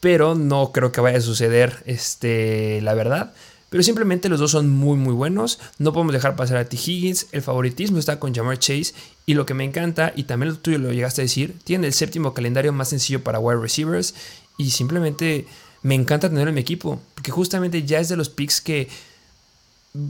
[0.00, 3.32] pero no creo que vaya a suceder, este, la verdad.
[3.76, 5.58] Pero simplemente los dos son muy muy buenos.
[5.76, 6.78] No podemos dejar pasar a T.
[6.78, 7.26] Higgins.
[7.32, 8.94] El favoritismo está con Jamar Chase.
[9.26, 11.92] Y lo que me encanta, y también lo tuyo lo llegaste a decir, tiene el
[11.92, 14.14] séptimo calendario más sencillo para wide receivers.
[14.56, 15.46] Y simplemente
[15.82, 17.02] me encanta tenerlo en mi equipo.
[17.14, 18.88] Porque justamente ya es de los picks que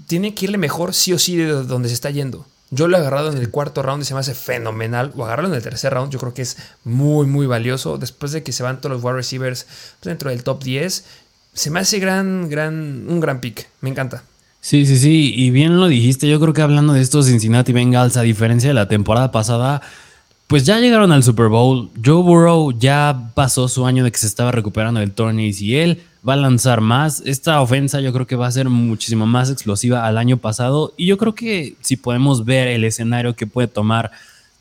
[0.06, 2.46] tiene que irle mejor sí o sí de donde se está yendo.
[2.70, 5.12] Yo lo he agarrado en el cuarto round y se me hace fenomenal.
[5.16, 7.98] O agarrarlo en el tercer round, yo creo que es muy, muy valioso.
[7.98, 9.66] Después de que se van todos los wide receivers
[10.02, 11.04] dentro del top 10,
[11.56, 13.66] se me hace gran, gran, un gran pick.
[13.80, 14.22] Me encanta.
[14.60, 15.32] Sí, sí, sí.
[15.34, 16.28] Y bien lo dijiste.
[16.28, 19.80] Yo creo que hablando de estos Cincinnati Bengals, a diferencia de la temporada pasada,
[20.48, 21.88] pues ya llegaron al Super Bowl.
[22.04, 26.02] Joe Burrow ya pasó su año de que se estaba recuperando del torneo y él
[26.28, 27.22] va a lanzar más.
[27.24, 30.92] Esta ofensa yo creo que va a ser muchísimo más explosiva al año pasado.
[30.98, 34.10] Y yo creo que si podemos ver el escenario que puede tomar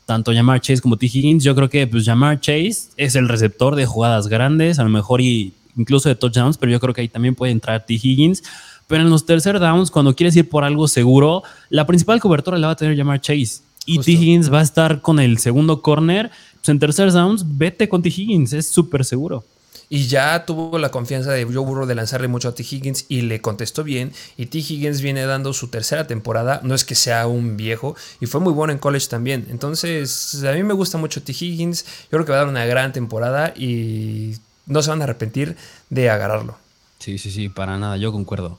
[0.06, 1.06] tanto Jamar Chase como T.
[1.06, 4.88] Higgins, yo creo que pues Jamar Chase es el receptor de jugadas grandes, a lo
[4.88, 7.94] mejor y incluso de touchdowns, pero yo creo que ahí también puede entrar T.
[7.94, 8.42] Higgins.
[8.86, 12.68] Pero en los tercer downs, cuando quieres ir por algo seguro, la principal cobertura la
[12.68, 13.62] va a tener llamar Chase.
[13.84, 14.12] Y T.
[14.12, 16.30] Higgins va a estar con el segundo corner.
[16.56, 18.08] Pues en tercer downs, vete con T.
[18.08, 19.44] Higgins, es súper seguro.
[19.88, 22.64] Y ya tuvo la confianza de Joe Burrow de lanzarle mucho a T.
[22.68, 24.12] Higgins y le contestó bien.
[24.36, 24.58] Y T.
[24.58, 26.60] Higgins viene dando su tercera temporada.
[26.64, 27.94] No es que sea un viejo.
[28.20, 29.46] Y fue muy bueno en college también.
[29.48, 31.32] Entonces, a mí me gusta mucho T.
[31.32, 31.84] Higgins.
[31.84, 33.54] Yo creo que va a dar una gran temporada.
[33.56, 34.34] Y
[34.66, 35.56] no se van a arrepentir
[35.90, 36.56] de agarrarlo.
[36.98, 38.58] Sí, sí, sí, para nada, yo concuerdo.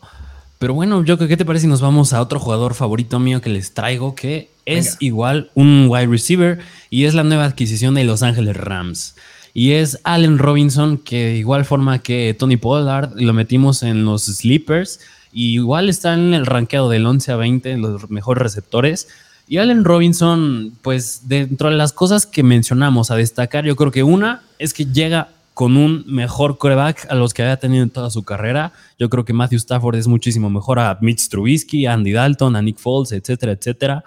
[0.60, 3.50] Pero bueno, yo ¿qué te parece si nos vamos a otro jugador favorito mío que
[3.50, 8.24] les traigo, que es igual un wide receiver y es la nueva adquisición de Los
[8.24, 9.16] Ángeles Rams.
[9.54, 14.26] Y es Allen Robinson, que de igual forma que Tony Pollard, lo metimos en los
[14.26, 15.00] sleepers.
[15.32, 19.08] Y igual está en el rankeado del 11 a 20, los mejores receptores.
[19.48, 24.04] Y Allen Robinson, pues dentro de las cosas que mencionamos a destacar, yo creo que
[24.04, 28.12] una es que llega con un mejor coreback a los que había tenido en toda
[28.12, 28.74] su carrera.
[29.00, 32.62] Yo creo que Matthew Stafford es muchísimo mejor a Mitch Trubisky, a Andy Dalton, a
[32.62, 34.04] Nick Foles, etcétera, etcétera.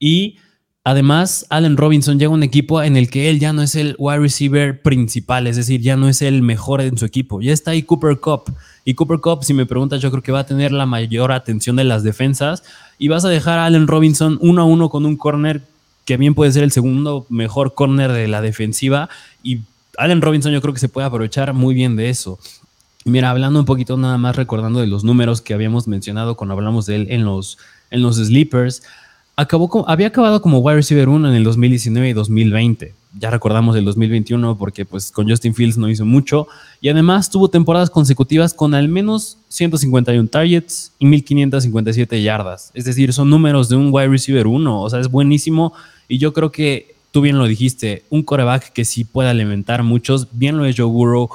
[0.00, 0.38] Y
[0.82, 3.94] además, Allen Robinson llega a un equipo en el que él ya no es el
[3.96, 7.40] wide receiver principal, es decir, ya no es el mejor en su equipo.
[7.40, 8.52] Ya está ahí Cooper Cup.
[8.84, 11.76] Y Cooper Cup, si me preguntas, yo creo que va a tener la mayor atención
[11.76, 12.64] de las defensas.
[12.98, 15.62] Y vas a dejar a Allen Robinson uno a uno con un corner
[16.04, 19.08] que bien puede ser el segundo mejor corner de la defensiva.
[19.44, 19.60] Y
[19.96, 22.38] Allen Robinson yo creo que se puede aprovechar muy bien de eso.
[23.04, 26.86] Mira, hablando un poquito nada más recordando de los números que habíamos mencionado cuando hablamos
[26.86, 27.58] de él en los,
[27.90, 28.82] en los sleepers,
[29.36, 32.94] acabó había acabado como wide receiver 1 en el 2019 y 2020.
[33.18, 36.48] Ya recordamos el 2021 porque pues con Justin Fields no hizo mucho
[36.80, 42.70] y además tuvo temporadas consecutivas con al menos 151 targets y 1557 yardas.
[42.74, 45.72] Es decir, son números de un wide receiver 1, o sea, es buenísimo
[46.08, 50.28] y yo creo que tú bien lo dijiste, un coreback que sí puede alimentar muchos,
[50.32, 51.28] bien lo es Joe Burrow.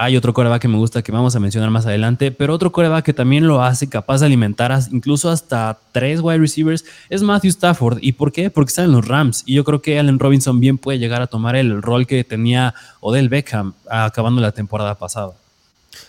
[0.00, 3.04] Hay otro coreback que me gusta que vamos a mencionar más adelante, pero otro coreback
[3.04, 7.98] que también lo hace capaz de alimentar incluso hasta tres wide receivers es Matthew Stafford.
[8.00, 8.48] ¿Y por qué?
[8.48, 9.42] Porque está en los Rams.
[9.44, 12.74] Y yo creo que Allen Robinson bien puede llegar a tomar el rol que tenía
[13.00, 15.32] Odell Beckham acabando la temporada pasada.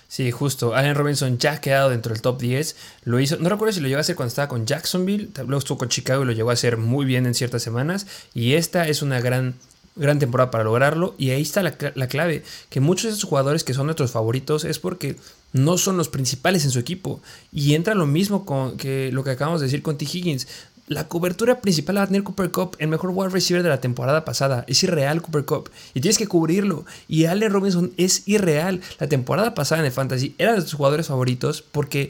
[0.07, 0.75] Sí, justo.
[0.75, 2.75] Allen Robinson ya ha quedado dentro del top 10.
[3.03, 5.77] Lo hizo, no recuerdo si lo llegó a hacer cuando estaba con Jacksonville, luego estuvo
[5.77, 8.07] con Chicago y lo llegó a hacer muy bien en ciertas semanas.
[8.33, 9.55] Y esta es una gran,
[9.95, 11.15] gran temporada para lograrlo.
[11.17, 14.65] Y ahí está la, la clave, que muchos de esos jugadores que son nuestros favoritos
[14.65, 15.15] es porque
[15.53, 17.21] no son los principales en su equipo.
[17.51, 20.05] Y entra lo mismo con que lo que acabamos de decir con T.
[20.05, 20.47] Higgins.
[20.89, 24.65] La cobertura principal a tener Cooper Cup, el mejor wide receiver de la temporada pasada.
[24.67, 25.69] Es irreal Cooper Cup.
[25.93, 26.83] Y tienes que cubrirlo.
[27.07, 28.81] Y Allen Robinson es irreal.
[28.97, 32.09] La temporada pasada en el Fantasy era de sus jugadores favoritos porque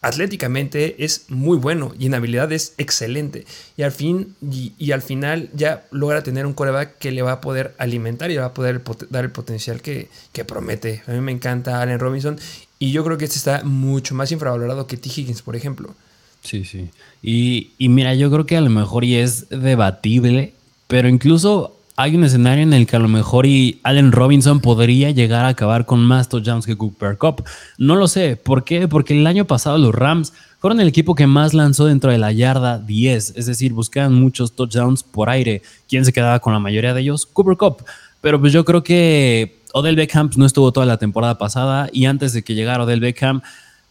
[0.00, 3.46] atléticamente es muy bueno y en habilidad es excelente.
[3.76, 7.40] Y al fin, y, al final ya logra tener un coreback que le va a
[7.40, 11.02] poder alimentar y le va a poder dar el potencial que, que, promete.
[11.08, 12.38] A mí me encanta Allen Robinson.
[12.78, 15.08] Y yo creo que este está mucho más infravalorado que T.
[15.08, 15.96] Higgins, por ejemplo.
[16.42, 16.88] Sí, sí.
[17.22, 20.54] Y, mira, yo creo que a lo mejor y es debatible,
[20.86, 25.10] pero incluso hay un escenario en el que a lo mejor y Allen Robinson podría
[25.10, 27.44] llegar a acabar con más touchdowns que Cooper Cup.
[27.76, 28.36] No lo sé.
[28.36, 28.88] ¿Por qué?
[28.88, 32.32] Porque el año pasado los Rams fueron el equipo que más lanzó dentro de la
[32.32, 35.62] yarda 10, es decir, buscaban muchos touchdowns por aire.
[35.88, 37.26] ¿Quién se quedaba con la mayoría de ellos?
[37.26, 37.84] Cooper Cup.
[38.20, 42.32] Pero pues yo creo que Odell Beckham no estuvo toda la temporada pasada y antes
[42.32, 43.42] de que llegara Odell Beckham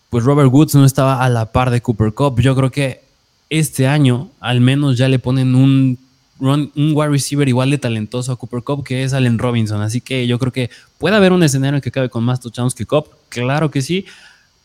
[0.10, 2.39] pues Robert Woods no estaba a la par de Cooper Cup.
[2.41, 3.02] Yo creo que
[3.50, 5.98] este año al menos ya le ponen un,
[6.39, 9.82] un wide receiver igual de talentoso a Cooper Cup que es Allen Robinson.
[9.82, 12.86] Así que yo creo que puede haber un escenario que acabe con más touchdowns que
[12.86, 13.08] Cup.
[13.30, 14.06] Claro que sí.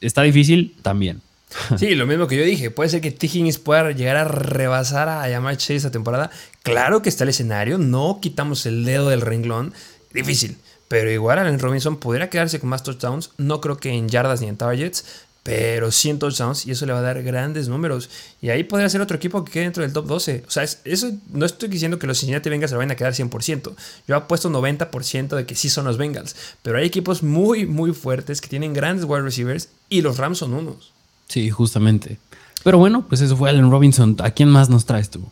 [0.00, 1.20] Está difícil también.
[1.78, 2.70] Sí, lo mismo que yo dije.
[2.70, 3.26] Puede ser que T.
[3.26, 6.30] Higgins pueda llegar a rebasar a llamar Chase esta temporada.
[6.62, 7.78] Claro que está el escenario.
[7.78, 9.72] No quitamos el dedo del renglón.
[10.12, 10.56] Difícil.
[10.88, 13.30] Pero igual Allen Robinson podría quedarse con más touchdowns.
[13.38, 15.04] No creo que en yardas ni en targets
[15.44, 18.08] pero 100 touchdowns y eso le va a dar grandes números.
[18.40, 20.44] Y ahí podría ser otro equipo que quede dentro del top 12.
[20.48, 23.74] O sea, eso no estoy diciendo que los Cincinnati Bengals se vayan a quedar 100%.
[24.08, 26.34] Yo he puesto 90% de que sí son los Bengals.
[26.62, 30.54] Pero hay equipos muy, muy fuertes que tienen grandes wide receivers y los Rams son
[30.54, 30.92] unos.
[31.28, 32.18] Sí, justamente.
[32.64, 34.16] Pero bueno, pues eso fue Allen Robinson.
[34.20, 35.30] ¿A quién más nos traes tú?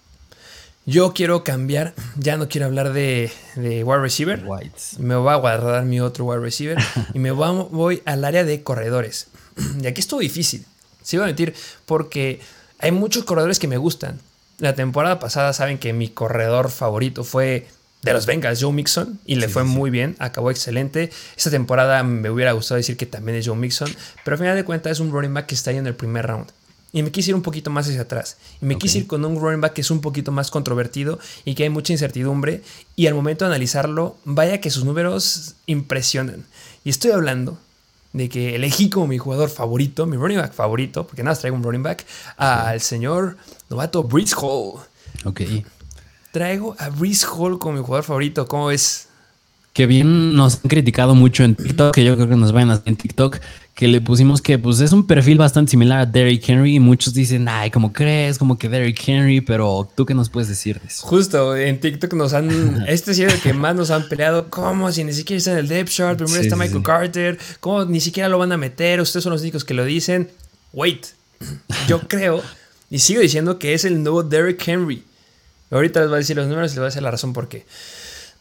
[0.84, 4.44] Yo quiero cambiar, ya no quiero hablar de, de wide receiver.
[4.98, 6.76] Me voy a guardar mi otro wide receiver
[7.14, 9.28] y me voy al área de corredores.
[9.82, 10.64] Y aquí estuvo difícil,
[11.02, 11.54] sí voy a mentir,
[11.86, 12.40] porque
[12.78, 14.20] hay muchos corredores que me gustan.
[14.58, 17.66] La temporada pasada saben que mi corredor favorito fue
[18.02, 21.10] de los Bengals, Joe Mixon, y le fue muy bien, acabó excelente.
[21.36, 23.90] Esta temporada me hubiera gustado decir que también es Joe Mixon,
[24.24, 26.26] pero al final de cuentas es un running back que está ahí en el primer
[26.26, 26.50] round.
[26.92, 28.36] Y me quise ir un poquito más hacia atrás.
[28.60, 31.54] Y me quise ir con un running back que es un poquito más controvertido y
[31.54, 32.62] que hay mucha incertidumbre.
[32.96, 36.44] Y al momento de analizarlo, vaya que sus números impresionan.
[36.84, 37.58] Y estoy hablando
[38.12, 41.62] de que elegí como mi jugador favorito, mi running back favorito, porque nada, traigo un
[41.62, 42.04] running back,
[42.36, 43.36] al señor
[43.70, 44.80] novato Breeze Hall.
[45.24, 45.40] Ok.
[46.32, 48.46] Traigo a Breeze Hall como mi jugador favorito.
[48.46, 49.08] ¿Cómo es?
[49.72, 52.82] Que bien nos han criticado mucho en TikTok, que yo creo que nos vayan a
[52.84, 53.38] en TikTok,
[53.74, 57.14] que le pusimos que pues es un perfil bastante similar a Derrick Henry y muchos
[57.14, 58.38] dicen, ay, ¿cómo crees?
[58.38, 61.06] Como que Derrick Henry, pero ¿tú qué nos puedes decir de eso?
[61.06, 64.92] Justo, en TikTok nos han, este es el que más nos han peleado, ¿cómo?
[64.92, 68.28] Si ni siquiera está en el depth chart, primero está Michael Carter, ¿cómo ni siquiera
[68.28, 69.00] lo van a meter?
[69.00, 70.30] Ustedes son los únicos que lo dicen.
[70.72, 71.06] Wait,
[71.88, 72.42] yo creo
[72.90, 75.02] y sigo diciendo que es el nuevo Derrick Henry.
[75.70, 77.48] Ahorita les voy a decir los números y les voy a decir la razón por
[77.48, 77.64] qué.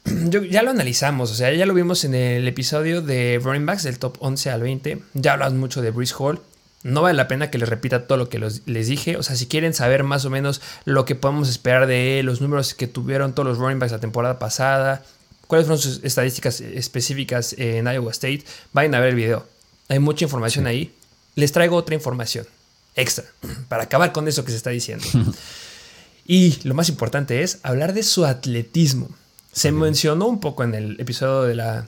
[0.49, 3.99] ya lo analizamos, o sea, ya lo vimos en el episodio de running backs del
[3.99, 4.99] top 11 al 20.
[5.13, 6.41] Ya hablamos mucho de Breeze Hall.
[6.83, 9.15] No vale la pena que les repita todo lo que les dije.
[9.17, 12.41] O sea, si quieren saber más o menos lo que podemos esperar de él, los
[12.41, 15.03] números que tuvieron todos los running backs la temporada pasada,
[15.45, 19.45] cuáles fueron sus estadísticas específicas en Iowa State, vayan a ver el video.
[19.89, 20.95] Hay mucha información ahí.
[21.35, 22.47] Les traigo otra información
[22.95, 23.25] extra
[23.67, 25.05] para acabar con eso que se está diciendo.
[26.25, 29.09] y lo más importante es hablar de su atletismo.
[29.51, 31.87] Se mencionó un poco en el episodio de la,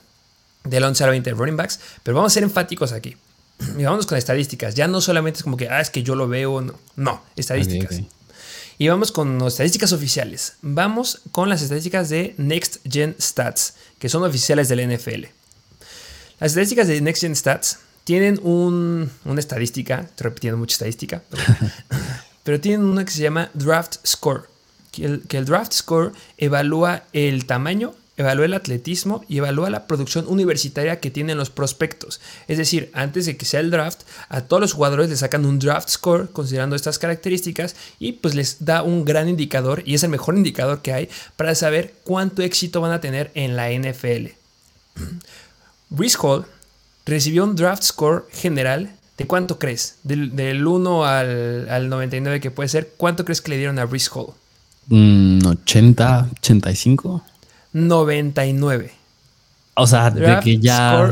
[0.64, 3.16] del 11 al 20 de running backs, pero vamos a ser enfáticos aquí.
[3.78, 4.76] Y vamos con estadísticas.
[4.76, 6.62] Ya no solamente es como que, ah, es que yo lo veo.
[6.62, 8.02] No, no estadísticas.
[8.78, 10.56] Y vamos con estadísticas oficiales.
[10.62, 15.26] Vamos con las estadísticas de Next Gen Stats, que son oficiales del NFL.
[16.40, 21.22] Las estadísticas de Next Gen Stats tienen un, una estadística, estoy repitiendo mucha estadística,
[22.44, 24.53] pero tienen una que se llama Draft Score
[24.94, 31.00] que el, draft score evalúa el tamaño, evalúa el atletismo y evalúa la producción universitaria
[31.00, 32.22] que tienen los prospectos.
[32.48, 35.58] Es decir, antes de que sea el draft, a todos los jugadores les sacan un
[35.58, 40.10] draft score considerando estas características y pues les da un gran indicador y es el
[40.10, 44.28] mejor indicador que hay para saber cuánto éxito van a tener en la NFL.
[45.90, 46.46] Brees Hall
[47.06, 49.98] recibió un draft score general ¿De cuánto crees?
[50.02, 54.10] Del, 1 al, al, 99 que puede ser, ¿cuánto crees que le dieron a Brees
[54.12, 54.34] Hall?
[54.90, 57.24] 80, 85.
[57.74, 58.94] 99.
[59.76, 61.12] O sea, de que ya.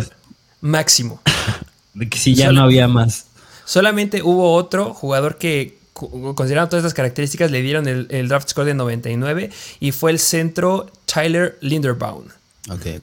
[0.62, 1.21] máximo.
[1.93, 3.25] De que si ya no había más.
[3.65, 8.73] Solamente hubo otro jugador que, considerando todas estas características, le dieron el, draft score de
[8.73, 9.49] 99
[9.81, 12.25] y fue el centro Tyler Linderbaum.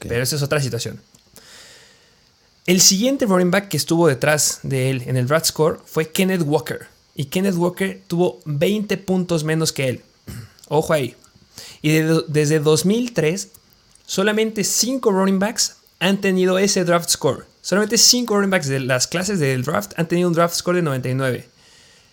[0.01, 1.01] Pero esa es otra situación.
[2.65, 6.43] El siguiente running back que estuvo detrás de él en el draft score fue Kenneth
[6.45, 6.87] Walker.
[7.15, 10.03] Y Kenneth Walker tuvo 20 puntos menos que él.
[10.69, 11.17] Ojo ahí.
[11.83, 11.91] Y
[12.29, 13.49] desde 2003,
[14.07, 17.47] solamente 5 running backs han tenido ese draft score.
[17.63, 20.83] Solamente 5 running backs de las clases del draft han tenido un draft score de
[20.83, 21.49] 99.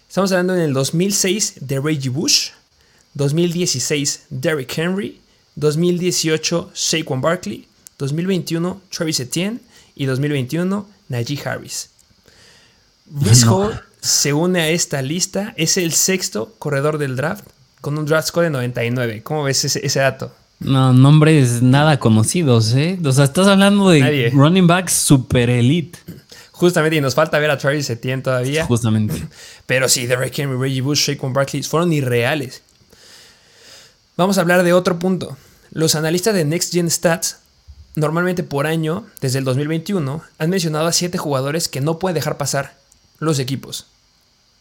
[0.07, 2.49] Estamos hablando en el 2006 de Reggie Bush,
[3.15, 5.19] 2016 Derrick Henry,
[5.55, 9.59] 2018 Saquon Barkley, 2021 Travis Etienne
[9.95, 11.89] y 2021 Najee Harris.
[13.05, 17.45] Brice Hall se une a esta lista, es el sexto corredor del draft
[17.81, 19.23] con un draft score de 99.
[19.23, 20.31] ¿Cómo ves ese dato?
[20.59, 22.97] No, nombres nada conocidos, ¿eh?
[23.03, 25.99] O sea, estás hablando de running backs super elite.
[26.51, 28.65] Justamente, y nos falta ver a Travis Etienne todavía.
[28.65, 29.27] Justamente.
[29.65, 32.61] Pero sí, Derrick Henry, Reggie Bush, Shaquan Barkley fueron irreales.
[34.15, 35.38] Vamos a hablar de otro punto.
[35.71, 37.39] Los analistas de Next Gen Stats,
[37.95, 42.38] normalmente por año, desde el 2021, han mencionado a siete jugadores que no pueden dejar
[42.38, 42.77] pasar
[43.19, 43.88] los equipos.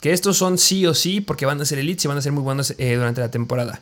[0.04, 2.32] Que estos son sí o sí porque van a ser elites y van a ser
[2.32, 3.80] muy buenos eh, durante la temporada.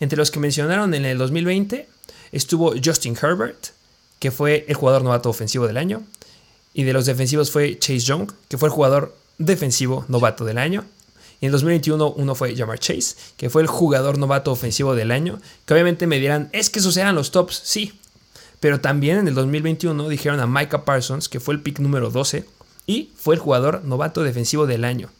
[0.00, 1.90] Entre los que mencionaron en el 2020
[2.32, 3.66] estuvo Justin Herbert,
[4.18, 6.04] que fue el jugador novato ofensivo del año.
[6.72, 10.86] Y de los defensivos fue Chase Young, que fue el jugador defensivo novato del año.
[11.42, 15.10] Y en el 2021 uno fue Jamar Chase, que fue el jugador novato ofensivo del
[15.10, 15.38] año.
[15.66, 18.00] Que obviamente me dirán, es que esos eran los tops, sí.
[18.58, 22.46] Pero también en el 2021 dijeron a Micah Parsons, que fue el pick número 12,
[22.86, 25.10] y fue el jugador novato defensivo del año.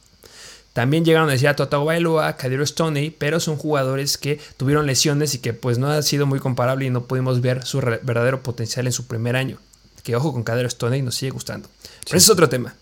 [0.73, 4.87] También llegaron a decir a Totago Bailoa, a Kadiro Stoney, pero son jugadores que tuvieron
[4.87, 8.43] lesiones y que pues no ha sido muy comparable y no pudimos ver su verdadero
[8.43, 9.59] potencial en su primer año.
[10.03, 11.69] Que ojo con Kadiro Stoney nos sigue gustando.
[12.05, 12.75] Pero ese es otro tema.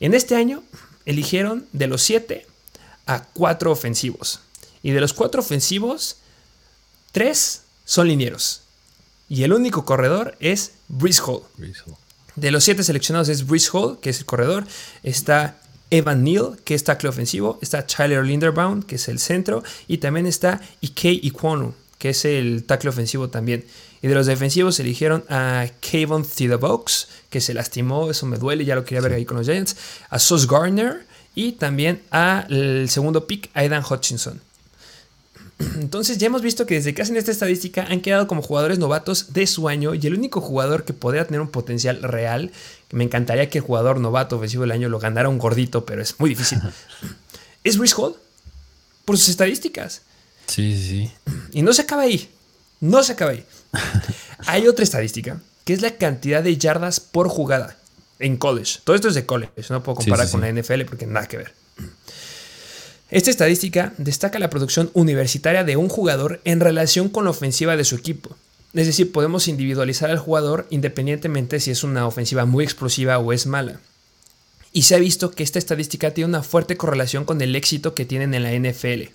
[0.00, 0.62] En este año
[1.04, 2.46] eligieron de los siete
[3.06, 4.40] a cuatro ofensivos.
[4.82, 6.16] Y de los cuatro ofensivos,
[7.12, 8.62] tres son linieros.
[9.28, 11.42] Y el único corredor es Breeze Hall.
[12.34, 14.66] De los siete seleccionados es Breeze Hall, que es el corredor.
[15.02, 15.58] Está
[15.90, 20.26] Evan Neal, que es tackle ofensivo, está Tyler Linderbaum, que es el centro, y también
[20.26, 23.64] está Ike Iquonu, que es el tackle ofensivo también.
[24.02, 28.74] Y de los defensivos eligieron a Kayvon Thibodeaux, que se lastimó, eso me duele, ya
[28.74, 29.76] lo quería ver ahí con los Giants,
[30.10, 34.40] a Sos Garner y también al segundo pick, Aidan Hutchinson.
[35.80, 39.32] Entonces ya hemos visto que desde que hacen esta estadística han quedado como jugadores novatos
[39.32, 42.50] de su año y el único jugador que podría tener un potencial real,
[42.88, 46.02] que me encantaría que el jugador novato ofensivo del año lo ganara un gordito, pero
[46.02, 46.60] es muy difícil,
[47.64, 48.16] es Brice Hall,
[49.04, 50.02] por sus estadísticas.
[50.46, 51.10] Sí, sí.
[51.52, 52.28] Y no se acaba ahí,
[52.80, 53.44] no se acaba ahí.
[54.46, 57.76] Hay otra estadística, que es la cantidad de yardas por jugada
[58.18, 58.80] en college.
[58.84, 61.65] Todo esto es de college, no puedo comparar con la NFL porque nada que ver.
[63.08, 67.84] Esta estadística destaca la producción universitaria de un jugador en relación con la ofensiva de
[67.84, 68.36] su equipo.
[68.74, 73.46] Es decir, podemos individualizar al jugador independientemente si es una ofensiva muy explosiva o es
[73.46, 73.80] mala.
[74.72, 78.04] Y se ha visto que esta estadística tiene una fuerte correlación con el éxito que
[78.04, 79.10] tienen en la NFL.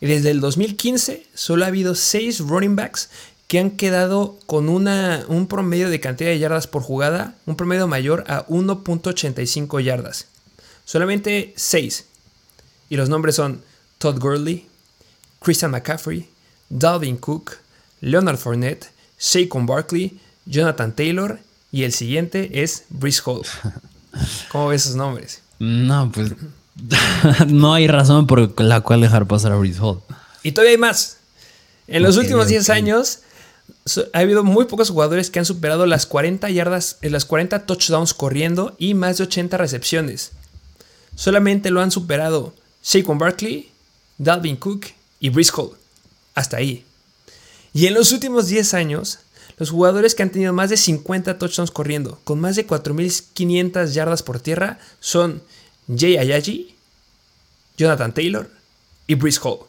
[0.00, 3.10] Y desde el 2015 solo ha habido 6 running backs
[3.46, 7.86] que han quedado con una, un promedio de cantidad de yardas por jugada, un promedio
[7.86, 10.26] mayor a 1.85 yardas.
[10.86, 12.06] Solamente 6.
[12.92, 13.62] Y los nombres son
[13.96, 14.66] Todd Gurley,
[15.40, 16.28] Christian McCaffrey,
[16.68, 17.56] Dalvin Cook,
[18.02, 21.38] Leonard Fournette, Saquon Barkley, Jonathan Taylor
[21.70, 23.46] y el siguiente es Brice Hall.
[24.50, 25.40] ¿Cómo ves esos nombres?
[25.58, 26.32] No, pues
[27.46, 30.02] no hay razón por la cual dejar pasar a Brice Hall.
[30.42, 31.16] Y todavía hay más.
[31.88, 33.20] En los últimos 10 años
[34.12, 38.12] ha habido muy pocos jugadores que han superado las 40 yardas, eh, las 40 touchdowns
[38.12, 40.32] corriendo y más de 80 recepciones.
[41.14, 42.52] Solamente lo han superado
[42.82, 43.70] Saquon Barkley,
[44.18, 44.86] Dalvin Cook
[45.20, 45.70] y Brice Hall.
[46.34, 46.84] Hasta ahí.
[47.72, 49.20] Y en los últimos 10 años,
[49.56, 54.22] los jugadores que han tenido más de 50 touchdowns corriendo, con más de 4.500 yardas
[54.22, 55.42] por tierra, son
[55.88, 56.74] Jay Ayaji,
[57.76, 58.50] Jonathan Taylor
[59.06, 59.60] y Brice Hall.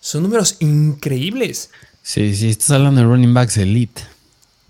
[0.00, 1.70] Son números increíbles.
[2.02, 4.02] Sí, sí, estás hablando de running backs elite.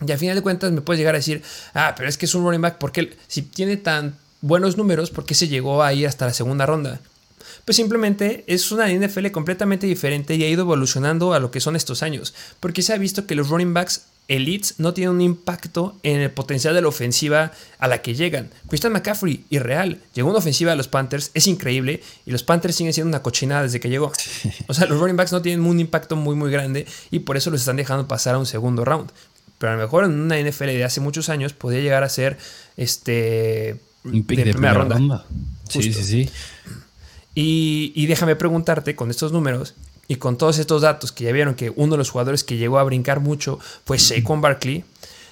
[0.07, 2.35] Y a final de cuentas me puedes llegar a decir, ah, pero es que es
[2.35, 6.27] un running back, porque si tiene tan buenos números, ¿por qué se llegó ahí hasta
[6.27, 7.01] la segunda ronda?
[7.65, 11.77] Pues simplemente es una NFL completamente diferente y ha ido evolucionando a lo que son
[11.77, 15.97] estos años, porque se ha visto que los running backs elites no tienen un impacto
[16.03, 18.51] en el potencial de la ofensiva a la que llegan.
[18.69, 22.93] Christian McCaffrey, irreal, llegó una ofensiva a los Panthers, es increíble, y los Panthers siguen
[22.93, 24.13] siendo una cochinada desde que llegó.
[24.67, 27.51] O sea, los running backs no tienen un impacto muy muy grande y por eso
[27.51, 29.11] los están dejando pasar a un segundo round.
[29.57, 32.37] pero a lo mejor en una NFL de hace muchos años podría llegar a ser
[32.77, 35.25] este Un pick de, primera, ronda.
[35.69, 36.31] Sí, sí, sí.
[37.35, 39.75] Y, y déjame preguntarte con estos números
[40.09, 42.79] y con todos estos datos que ya vieron que uno de los jugadores que llegó
[42.79, 44.85] a brincar mucho fue Saquon Barkley.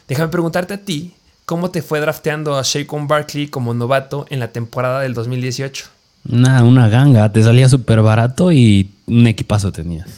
[0.08, 1.14] Déjame preguntarte a ti,
[1.44, 5.86] ¿cómo te fue drafteando a Saquon Barkley como novato en la temporada del 2018?
[6.30, 10.08] Una, una ganga, te salía súper barato y un equipazo tenías.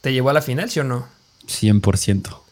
[0.00, 1.06] ¿Te llevó a la final, sí o no?
[1.46, 2.47] 100%.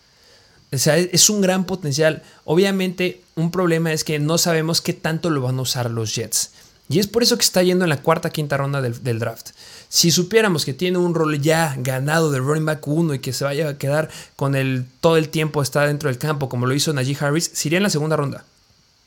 [0.73, 2.23] O sea, es un gran potencial.
[2.45, 6.51] Obviamente, un problema es que no sabemos qué tanto lo van a usar los Jets.
[6.89, 9.51] Y es por eso que está yendo en la cuarta, quinta ronda del, del draft.
[9.89, 13.45] Si supiéramos que tiene un rol ya ganado de running back 1 y que se
[13.45, 16.93] vaya a quedar con el todo el tiempo está dentro del campo, como lo hizo
[16.93, 18.45] Najee Harris, se iría en la segunda ronda.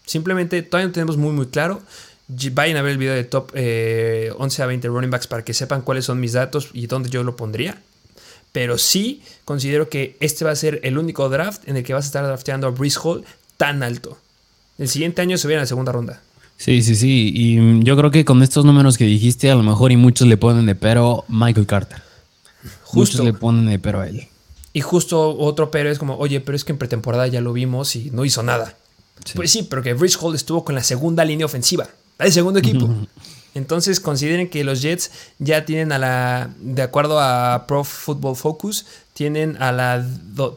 [0.06, 1.82] Simplemente todavía no tenemos muy muy claro.
[2.28, 5.54] Vayan a ver el video de top eh, 11 a 20 running backs para que
[5.54, 7.82] sepan cuáles son mis datos y dónde yo lo pondría.
[8.52, 12.06] Pero sí considero que este va a ser el único draft en el que vas
[12.06, 13.24] a estar drafteando a Brees Hall
[13.58, 14.18] tan alto.
[14.78, 16.22] El siguiente año se viene a la segunda ronda.
[16.58, 17.32] Sí, sí, sí.
[17.34, 20.28] Y mm, yo creo que con estos números que dijiste, a lo mejor y muchos
[20.28, 22.02] le ponen de pero Michael Carter.
[22.84, 23.18] Justo.
[23.18, 24.28] Muchos le ponen de pero a él.
[24.74, 27.96] Y justo otro pero es como, oye, pero es que en pretemporada ya lo vimos
[27.96, 28.76] y no hizo nada.
[29.26, 29.34] Sí.
[29.36, 31.88] Pues sí, pero que Brees Hall estuvo con la segunda línea ofensiva,
[32.20, 32.90] el segundo equipo.
[33.56, 38.86] Entonces consideren que los Jets ya tienen a la, de acuerdo a Pro Football Focus,
[39.14, 40.06] tienen a la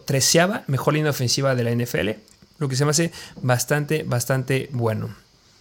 [0.04, 2.10] treceava mejor línea ofensiva de la NFL,
[2.58, 5.10] lo que se me hace bastante, bastante bueno.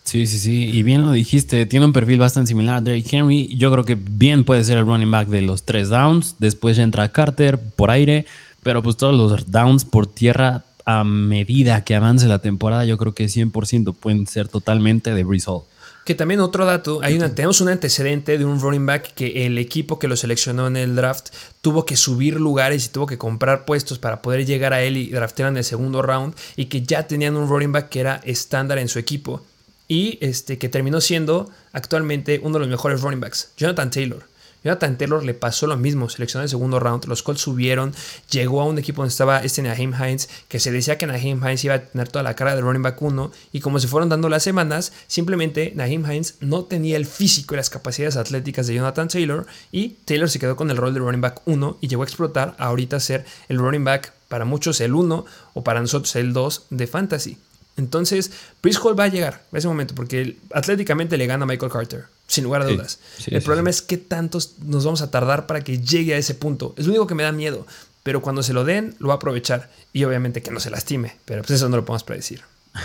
[0.03, 0.69] Sí, sí, sí.
[0.73, 3.55] Y bien lo dijiste, tiene un perfil bastante similar a Derrick Henry.
[3.55, 6.35] Yo creo que bien puede ser el running back de los tres downs.
[6.39, 8.25] Después ya entra Carter por aire.
[8.63, 13.13] Pero pues todos los downs por tierra a medida que avance la temporada, yo creo
[13.13, 15.61] que 100% pueden ser totalmente de Brees Hall.
[16.03, 19.59] Que también otro dato, hay una, tenemos un antecedente de un running back que el
[19.59, 21.29] equipo que lo seleccionó en el draft
[21.61, 25.11] tuvo que subir lugares y tuvo que comprar puestos para poder llegar a él y
[25.11, 28.79] draftear en el segundo round y que ya tenían un running back que era estándar
[28.79, 29.43] en su equipo
[29.87, 34.30] y este, que terminó siendo actualmente uno de los mejores running backs, Jonathan Taylor.
[34.63, 37.93] Jonathan Taylor le pasó lo mismo, seleccionó el segundo round, los Colts subieron,
[38.29, 41.63] llegó a un equipo donde estaba este Naheem Hines, que se decía que Naheem Hines
[41.63, 44.29] iba a tener toda la cara de running back 1, y como se fueron dando
[44.29, 49.07] las semanas, simplemente Naheem Hines no tenía el físico y las capacidades atléticas de Jonathan
[49.07, 52.05] Taylor, y Taylor se quedó con el rol de running back 1 y llegó a
[52.05, 56.33] explotar a ahorita ser el running back para muchos el 1 o para nosotros el
[56.33, 57.37] 2 de fantasy.
[57.77, 58.31] Entonces,
[58.61, 62.05] Brees Hall va a llegar a ese momento porque atléticamente le gana a Michael Carter,
[62.31, 62.99] sin lugar a Sí, dudas.
[63.17, 66.17] sí, el sí, problema es qué tantos nos vamos a tardar para que llegue a
[66.17, 66.73] ese punto.
[66.77, 67.67] Es lo único que me da miedo.
[68.03, 69.69] Pero cuando se lo den, lo va a aprovechar.
[69.93, 71.13] Y obviamente que no se lastime.
[71.25, 72.41] Pero pues eso no lo podemos predecir.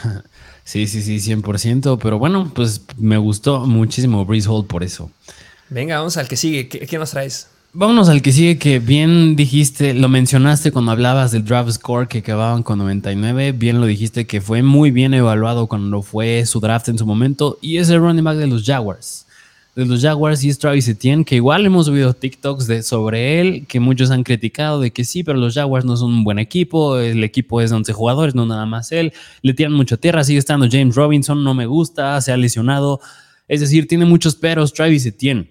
[0.64, 1.98] Sí, sí, sí, 100%.
[2.02, 5.12] Pero bueno, pues me gustó muchísimo Brees Hall por eso.
[5.70, 6.68] Venga, vamos al que sigue.
[6.68, 7.46] ¿Qué, qué nos traes?
[7.72, 12.18] Vámonos al que sigue, que bien dijiste, lo mencionaste cuando hablabas del draft score que
[12.18, 13.52] acababan con 99.
[13.52, 17.58] Bien lo dijiste que fue muy bien evaluado cuando fue su draft en su momento.
[17.60, 19.25] Y es el running back de los Jaguars.
[19.76, 23.66] De los Jaguars y es Travis Etienne, que igual hemos subido TikToks de, sobre él,
[23.68, 26.98] que muchos han criticado de que sí, pero los Jaguars no son un buen equipo.
[26.98, 29.12] El equipo es de 11 jugadores, no nada más él.
[29.42, 33.00] Le tiran mucha tierra, sigue estando James Robinson, no me gusta, se ha lesionado.
[33.48, 35.50] Es decir, tiene muchos peros Travis Etienne.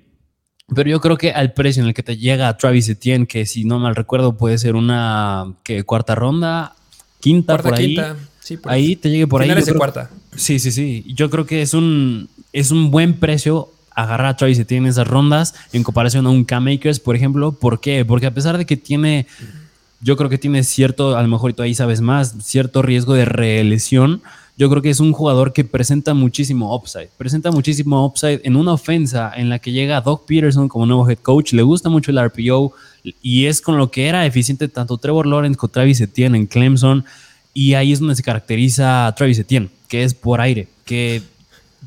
[0.75, 3.63] Pero yo creo que al precio en el que te llega Travis Etienne, que si
[3.63, 6.75] no mal recuerdo puede ser una que cuarta ronda,
[7.19, 7.85] quinta Cuarta, por ahí.
[7.89, 8.15] quinta.
[8.39, 9.49] Sí, por Ahí te llegue por ahí.
[9.49, 10.09] De creo- cuarta.
[10.35, 11.05] Sí, sí, sí.
[11.13, 15.07] Yo creo que es un, es un buen precio agarrar a Travis Etienne en esas
[15.07, 17.53] rondas en comparación a un K-Makers, por ejemplo.
[17.53, 18.03] ¿Por qué?
[18.05, 19.25] Porque a pesar de que tiene,
[20.01, 23.25] yo creo que tiene cierto, a lo mejor tú ahí sabes más, cierto riesgo de
[23.25, 24.21] relesión,
[24.57, 27.09] yo creo que es un jugador que presenta muchísimo upside.
[27.17, 31.17] Presenta muchísimo upside en una ofensa en la que llega Doc Peterson como nuevo head
[31.19, 31.51] coach.
[31.51, 32.71] Le gusta mucho el RPO
[33.21, 37.03] y es con lo que era eficiente tanto Trevor Lawrence como Travis Etienne en Clemson.
[37.53, 40.69] Y ahí es donde se caracteriza a Travis Etienne, que es por aire.
[40.85, 41.21] Que,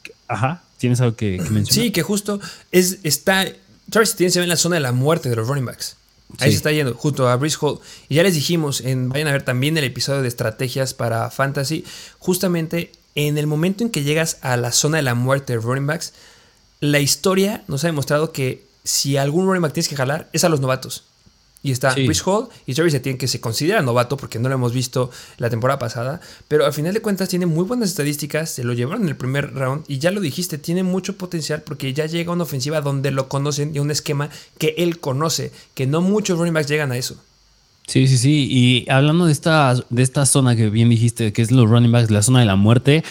[0.02, 1.66] que- ajá, tienes algo que, que mencionar.
[1.72, 2.40] Sí, que justo
[2.72, 3.46] es, está.
[3.90, 5.96] Travis Etienne se ve en la zona de la muerte de los running backs.
[6.40, 6.52] Ahí Sí.
[6.52, 7.78] se está yendo, junto a Brees Hall.
[8.10, 11.84] Y ya les dijimos, en, vayan a ver también el episodio de estrategias para Fantasy.
[12.18, 15.86] Justamente en el momento en que llegas a la zona de la muerte de running
[15.86, 16.12] backs,
[16.80, 20.48] la historia nos ha demostrado que si algún running back tienes que jalar, es a
[20.50, 21.04] los novatos.
[21.62, 22.04] Y está Sí.
[22.04, 25.50] Brees Hall y Travis Etienne, que se considera novato porque no lo hemos visto la
[25.50, 26.20] temporada pasada.
[26.46, 28.50] Pero al final de cuentas tiene muy buenas estadísticas.
[28.50, 29.84] Se lo llevaron en el primer round.
[29.88, 33.28] Y ya lo dijiste, tiene mucho potencial porque ya llega a una ofensiva donde lo
[33.28, 35.50] conocen y un esquema que él conoce.
[35.74, 37.16] Que no muchos running backs llegan a eso.
[37.88, 38.46] Sí, sí, sí.
[38.50, 42.10] Y hablando de esta, de esta zona que bien dijiste, que es los running backs,
[42.10, 43.02] la zona de la muerte,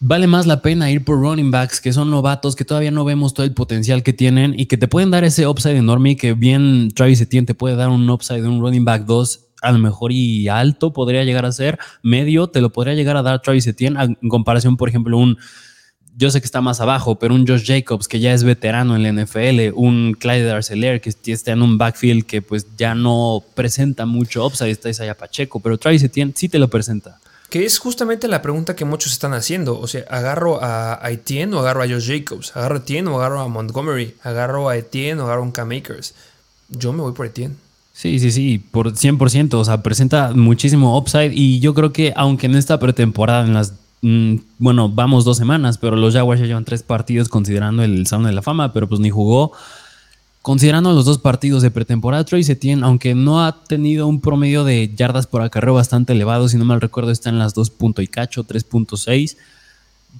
[0.00, 3.34] vale más la pena ir por running backs que son novatos, que todavía no vemos
[3.34, 6.34] todo el potencial que tienen y que te pueden dar ese upside enorme y que
[6.34, 9.78] bien Travis Etienne te puede dar un upside de un running back 2 a lo
[9.78, 13.66] mejor y alto podría llegar a ser, medio te lo podría llegar a dar Travis
[13.66, 15.38] Etienne en comparación, por ejemplo, un
[16.18, 19.02] yo sé que está más abajo, pero un Josh Jacobs que ya es veterano en
[19.02, 24.06] la NFL, un Clyde Arcelor que está en un backfield que pues ya no presenta
[24.06, 27.20] mucho upside, está Isaiah Pacheco, pero Travis Etienne sí te lo presenta.
[27.50, 29.78] Que es justamente la pregunta que muchos están haciendo.
[29.78, 32.56] O sea, ¿agarro a, Etienne o agarro a Josh Jacobs?
[32.56, 34.14] ¿Agarro a Etienne o agarro a Montgomery?
[34.22, 36.14] ¿Agarro a Etienne o agarro a un K-Makers?
[36.68, 37.54] Yo me voy por Etienne.
[37.92, 39.54] Sí, sí, sí, por 100%.
[39.54, 43.72] O sea, presenta muchísimo upside y yo creo que aunque en esta pretemporada, en las
[44.02, 48.26] Mm, bueno, vamos dos semanas, pero los Jaguars ya llevan tres partidos considerando el Salón
[48.26, 49.52] de la Fama, pero pues ni jugó.
[50.46, 54.94] Considerando los dos partidos de pretemporada, Troy Setien, aunque no ha tenido un promedio de
[54.94, 57.72] yardas por acarreo bastante elevado, si no mal recuerdo está en las 2.
[57.98, 59.36] y cacho, 3.6.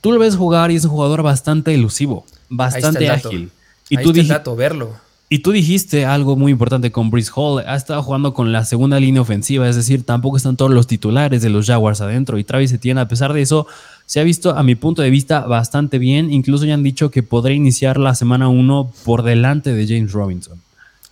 [0.01, 3.53] Tú lo ves jugar y es un jugador bastante elusivo, bastante ágil.
[3.89, 4.97] Y tú dijiste verlo.
[5.29, 7.65] Y tú dijiste algo muy importante con Brice Hall.
[7.67, 11.43] Ha estado jugando con la segunda línea ofensiva, es decir, tampoco están todos los titulares
[11.43, 12.39] de los Jaguars adentro.
[12.39, 13.67] Y Travis Etienne, a pesar de eso,
[14.07, 16.33] se ha visto, a mi punto de vista, bastante bien.
[16.33, 20.63] Incluso ya han dicho que podría iniciar la semana 1 por delante de James Robinson.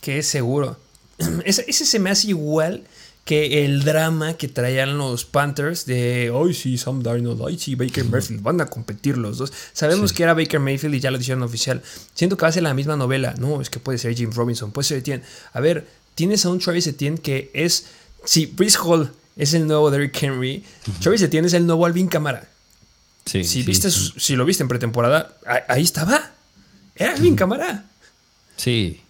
[0.01, 0.77] Que es seguro.
[1.45, 2.85] Ese se me hace igual
[3.25, 8.05] que el drama que traían los Panthers de, hoy sí, Sam Darnold, ay sí, Baker
[8.05, 9.53] Mayfield, van a competir los dos.
[9.73, 11.83] Sabemos que era Baker Mayfield y ya lo dijeron oficial.
[12.15, 13.35] Siento que va a ser la misma novela.
[13.39, 15.25] No, es que puede ser Jim Robinson, puede ser Etienne.
[15.55, 17.87] A ver, tienes a un Travis Etienne que es,
[18.25, 20.63] si Brice Hall es el nuevo Derrick Henry,
[21.01, 22.49] Travis Etienne es el nuevo Alvin Camara.
[23.25, 26.33] Sí, si, viste, si lo viste en pretemporada, ahí estaba.
[26.95, 27.87] Era Alvin Camara.
[28.57, 29.01] Sí.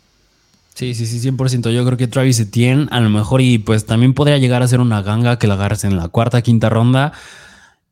[0.75, 1.71] Sí, sí, sí, 100%.
[1.71, 4.81] Yo creo que Travis Etienne a lo mejor y pues también podría llegar a ser
[4.81, 7.13] una ganga que la agarres en la cuarta, quinta ronda.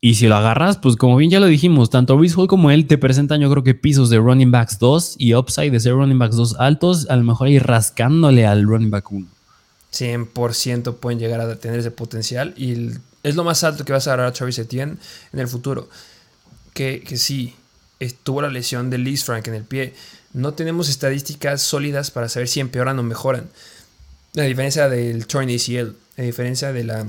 [0.01, 2.87] Y si lo agarras, pues como bien ya lo dijimos, tanto Reese Hall como él
[2.87, 6.19] te presentan yo creo que pisos de running backs 2 y upside de ser running
[6.19, 9.27] backs 2 altos, a lo mejor ir rascándole al running back 1.
[9.93, 12.89] 100% pueden llegar a tener ese potencial y
[13.23, 14.97] es lo más alto que vas a agarrar a Travis Etienne
[15.31, 15.87] en el futuro.
[16.73, 17.55] Que, que sí,
[18.09, 19.93] tuvo la lesión de Liz Frank en el pie
[20.33, 23.49] no tenemos estadísticas sólidas para saber si empeoran o mejoran.
[24.33, 27.05] La diferencia del torn ACL, la diferencia de la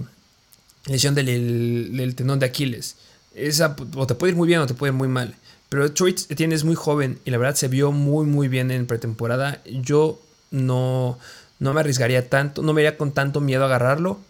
[0.86, 2.96] lesión del, tendón de Aquiles.
[3.34, 5.34] Esa o te puede ir muy bien o te puede ir muy mal.
[5.70, 8.86] Pero Troy Etienne es muy joven y la verdad se vio muy muy bien en
[8.86, 9.62] pretemporada.
[9.64, 10.20] Yo
[10.50, 11.18] no,
[11.58, 14.20] no me arriesgaría tanto, no me iría con tanto miedo a agarrarlo.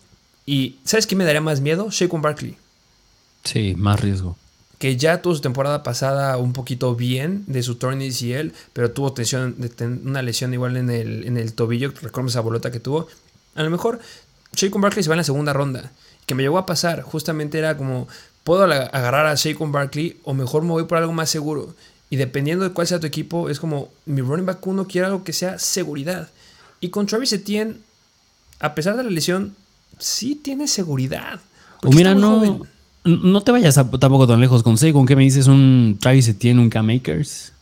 [0.46, 1.88] Y ¿sabes qué me daría más miedo?
[1.90, 2.56] Shaquan Barkley.
[3.42, 4.36] Sí, más riesgo
[4.84, 9.14] que ya tuvo su temporada pasada un poquito bien de su torn ACL, pero tuvo
[9.14, 9.56] tensión,
[10.04, 13.08] una lesión igual en el, en el tobillo, recuerdo esa bolota que tuvo.
[13.54, 13.98] A lo mejor
[14.54, 15.90] Shaquon Barkley se va en la segunda ronda,
[16.26, 18.08] que me llegó a pasar, justamente era como,
[18.42, 21.74] puedo agarrar a Shaquon Barkley o mejor me voy por algo más seguro.
[22.10, 25.24] Y dependiendo de cuál sea tu equipo, es como, mi running back uno quiere algo
[25.24, 26.28] que sea seguridad.
[26.80, 27.78] Y con Travis Etienne,
[28.60, 29.56] a pesar de la lesión,
[29.98, 31.40] sí tiene seguridad.
[31.82, 32.66] O mira, no...
[33.04, 35.46] No te vayas tampoco tan lejos con ¿Con ¿Qué me dices?
[35.46, 37.52] ¿Un Travis Etienne, un K-Makers?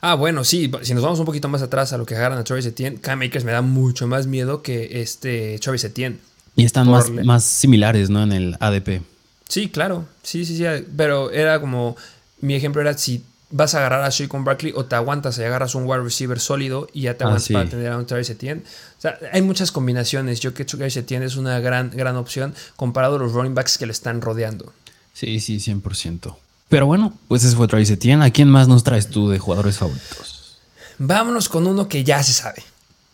[0.00, 0.70] Ah, bueno, sí.
[0.82, 3.44] Si nos vamos un poquito más atrás a lo que agarran a Travis Etienne, K-Makers
[3.44, 6.18] me da mucho más miedo que este Travis Etienne.
[6.54, 8.22] Y están más, más similares, ¿no?
[8.22, 9.02] En el ADP.
[9.48, 10.04] Sí, claro.
[10.22, 10.64] Sí, sí, sí.
[10.96, 11.96] Pero era como.
[12.40, 15.74] Mi ejemplo era si vas a agarrar a Shaquon Barkley o te aguantas y agarras
[15.74, 18.62] un wide receiver sólido y ya te ah, aguantas para tener a un Travis Etienne.
[18.98, 20.40] O sea, hay muchas combinaciones.
[20.40, 23.78] Yo creo que Travis Etienne es una gran, gran opción comparado a los running backs
[23.78, 24.72] que le están rodeando.
[25.14, 26.36] Sí, sí, 100%.
[26.68, 28.24] Pero bueno, pues ese fue Travis Etienne.
[28.24, 30.58] ¿A quién más nos traes tú de jugadores favoritos?
[30.98, 32.62] Vámonos con uno que ya se sabe.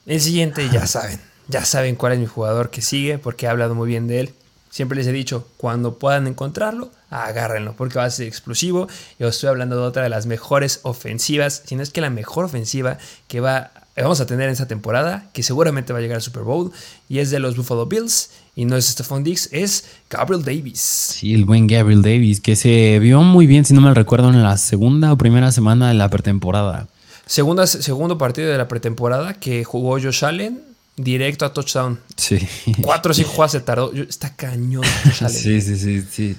[0.07, 1.21] El siguiente ya saben.
[1.49, 4.35] Ya saben cuál es mi jugador que sigue porque he hablado muy bien de él.
[4.71, 6.91] Siempre les he dicho, cuando puedan encontrarlo,
[7.23, 8.89] agárrenlo, porque va a ser explosivo.
[9.19, 12.45] Yo estoy hablando de otra de las mejores ofensivas, si no es que la mejor
[12.45, 12.99] ofensiva
[13.29, 16.43] que va, vamos a tener en esta temporada, que seguramente va a llegar al Super
[16.43, 16.73] Bowl,
[17.09, 20.81] y es de los Buffalo Bills, y no es Stephon Diggs, es Gabriel Davis.
[20.81, 24.43] Sí, el buen Gabriel Davis, que se vio muy bien, si no me recuerdo, en
[24.43, 26.89] la segunda o primera semana de la pretemporada.
[27.27, 32.01] Segunda, segundo partido de la pretemporada que jugó Josh Allen directo a touchdown.
[32.17, 32.47] Sí.
[32.83, 33.93] Cuatro o cinco jugadas se tardó.
[33.93, 34.85] Está cañón.
[35.29, 36.37] sí, sí, sí, sí.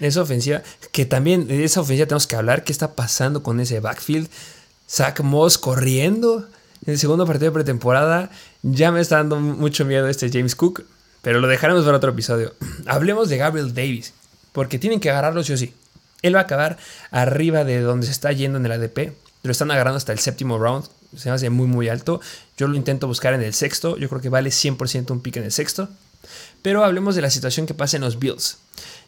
[0.00, 2.64] Esa ofensiva, que también de esa ofensiva tenemos que hablar.
[2.64, 4.28] ¿Qué está pasando con ese backfield?
[4.88, 6.48] Zach Moss corriendo
[6.84, 8.30] en el segundo partido de pretemporada.
[8.62, 10.84] Ya me está dando mucho miedo este James Cook,
[11.22, 12.54] pero lo dejaremos para otro episodio.
[12.86, 14.12] Hablemos de Gabriel Davis,
[14.52, 15.74] porque tienen que agarrarlo sí o sí.
[16.22, 16.78] Él va a acabar
[17.10, 19.12] arriba de donde se está yendo en el ADP.
[19.42, 20.84] Lo están agarrando hasta el séptimo round.
[21.16, 22.20] Se hace muy, muy alto.
[22.56, 23.96] Yo lo intento buscar en el sexto.
[23.96, 25.88] Yo creo que vale 100% un pick en el sexto.
[26.62, 28.58] Pero hablemos de la situación que pasa en los Bills.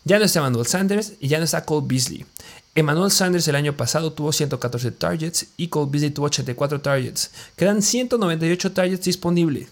[0.04, 2.26] Ya no está Emmanuel Sanders y ya no está Cole Beasley.
[2.74, 7.30] Emmanuel Sanders el año pasado tuvo 114 targets y Cole Beasley tuvo 84 targets.
[7.56, 9.68] Quedan 198 targets disponibles.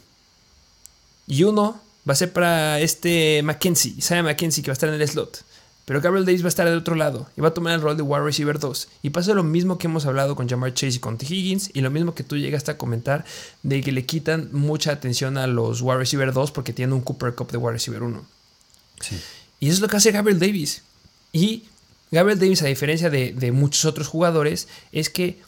[1.26, 5.00] Y uno va a ser para este Mackenzie, Isaiah Mackenzie, que va a estar en
[5.00, 5.44] el slot.
[5.92, 7.98] Pero Gabriel Davis va a estar del otro lado y va a tomar el rol
[7.98, 8.88] de wide receiver 2.
[9.02, 11.26] Y pasa lo mismo que hemos hablado con Jamar Chase y con T.
[11.26, 11.68] Higgins.
[11.74, 13.26] Y lo mismo que tú llegaste a comentar
[13.62, 17.34] de que le quitan mucha atención a los wide receiver 2 porque tienen un Cooper
[17.34, 18.24] Cup de wide receiver 1.
[19.60, 20.80] Y eso es lo que hace Gabriel Davis.
[21.30, 21.64] Y
[22.10, 25.42] Gabriel Davis, a diferencia de, de muchos otros jugadores, es que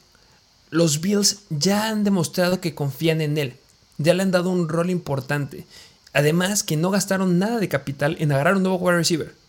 [0.69, 3.55] los Bills ya han demostrado que confían en él.
[3.97, 5.65] Ya le han dado un rol importante.
[6.13, 9.44] Además, que no gastaron nada de capital en agarrar un nuevo wide receiver.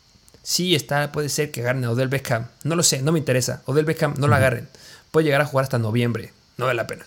[0.46, 2.46] Sí, está, puede ser que agarren a Odell Beckham.
[2.64, 3.64] No lo sé, no me interesa.
[3.66, 4.70] Odell Beckham, no lo agarren.
[5.10, 6.34] Puede llegar a jugar hasta noviembre.
[6.58, 7.04] No vale la pena.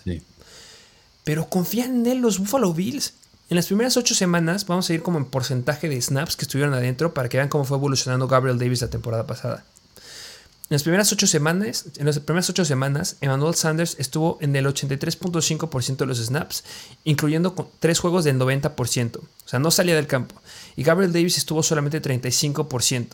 [1.23, 3.13] Pero confían en él los Buffalo Bills.
[3.49, 6.73] En las primeras ocho semanas, vamos a ir como en porcentaje de snaps que estuvieron
[6.73, 9.63] adentro para que vean cómo fue evolucionando Gabriel Davis la temporada pasada.
[9.95, 14.65] En las primeras ocho semanas, en las primeras ocho semanas, Emmanuel Sanders estuvo en el
[14.65, 16.65] 83.5% de los snaps,
[17.05, 19.17] incluyendo tres juegos del 90%.
[19.17, 20.35] O sea, no salía del campo.
[20.75, 23.07] Y Gabriel Davis estuvo solamente 35%.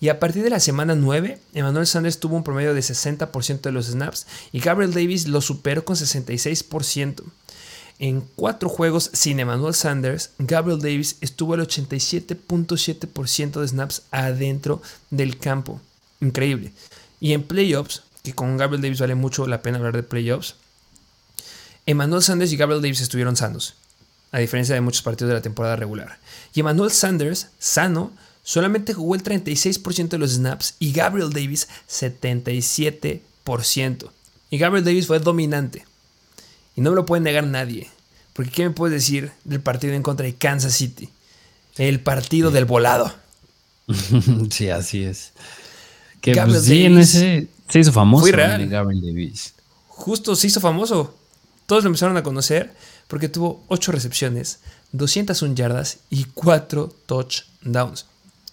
[0.00, 3.72] Y a partir de la semana 9, Emmanuel Sanders tuvo un promedio de 60% de
[3.72, 7.22] los snaps y Gabriel Davis lo superó con 66%.
[8.00, 15.38] En cuatro juegos sin Emmanuel Sanders, Gabriel Davis estuvo al 87.7% de snaps adentro del
[15.38, 15.80] campo.
[16.20, 16.72] Increíble.
[17.20, 20.56] Y en playoffs, que con Gabriel Davis vale mucho la pena hablar de playoffs,
[21.86, 23.74] Emmanuel Sanders y Gabriel Davis estuvieron sanos,
[24.32, 26.18] a diferencia de muchos partidos de la temporada regular.
[26.52, 28.12] Y Emmanuel Sanders, sano,
[28.44, 34.10] solamente jugó el 36% de los snaps y Gabriel Davis 77%.
[34.50, 35.84] Y Gabriel Davis fue dominante.
[36.76, 37.90] Y no me lo puede negar nadie.
[38.34, 41.08] Porque ¿qué me puedes decir del partido en contra de Kansas City?
[41.76, 43.12] El partido del volado.
[44.50, 45.32] sí, así es.
[46.20, 48.22] Que pues, sí, en ese se hizo famoso.
[48.22, 48.68] Fue real.
[48.68, 49.54] Gabriel Davis.
[49.88, 51.14] Justo se hizo famoso.
[51.66, 52.72] Todos lo empezaron a conocer
[53.08, 54.60] porque tuvo 8 recepciones,
[54.92, 58.06] 201 yardas y 4 touchdowns.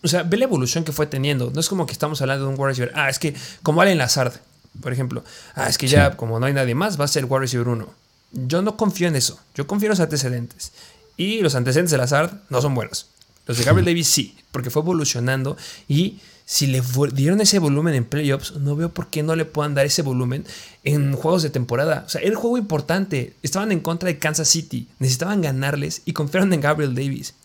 [0.03, 1.51] O sea, ve la evolución que fue teniendo.
[1.51, 2.91] No es como que estamos hablando de un wide receiver.
[2.95, 4.33] Ah, es que como Allen Lazard,
[4.81, 5.23] por ejemplo.
[5.55, 7.87] Ah, es que ya como no hay nadie más, va a ser wide receiver 1.
[8.31, 9.39] Yo no confío en eso.
[9.55, 10.71] Yo confío en los antecedentes.
[11.17, 13.07] Y los antecedentes de Lazard no son buenos.
[13.45, 16.81] Los de Gabriel Davis sí, porque fue evolucionando y si le
[17.13, 20.45] dieron ese volumen en playoffs, no veo por qué no le puedan dar ese volumen
[20.83, 22.03] en juegos de temporada.
[22.05, 23.35] O sea, era el juego importante.
[23.41, 27.35] Estaban en contra de Kansas City, necesitaban ganarles y confiaron en Gabriel Davis.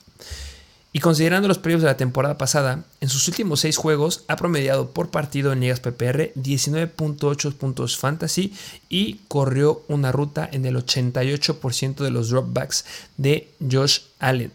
[0.96, 4.92] Y considerando los playoffs de la temporada pasada, en sus últimos seis juegos ha promediado
[4.92, 8.54] por partido en ligas PPR 19.8 puntos fantasy
[8.88, 12.86] y corrió una ruta en el 88% de los dropbacks
[13.18, 14.50] de Josh Allen.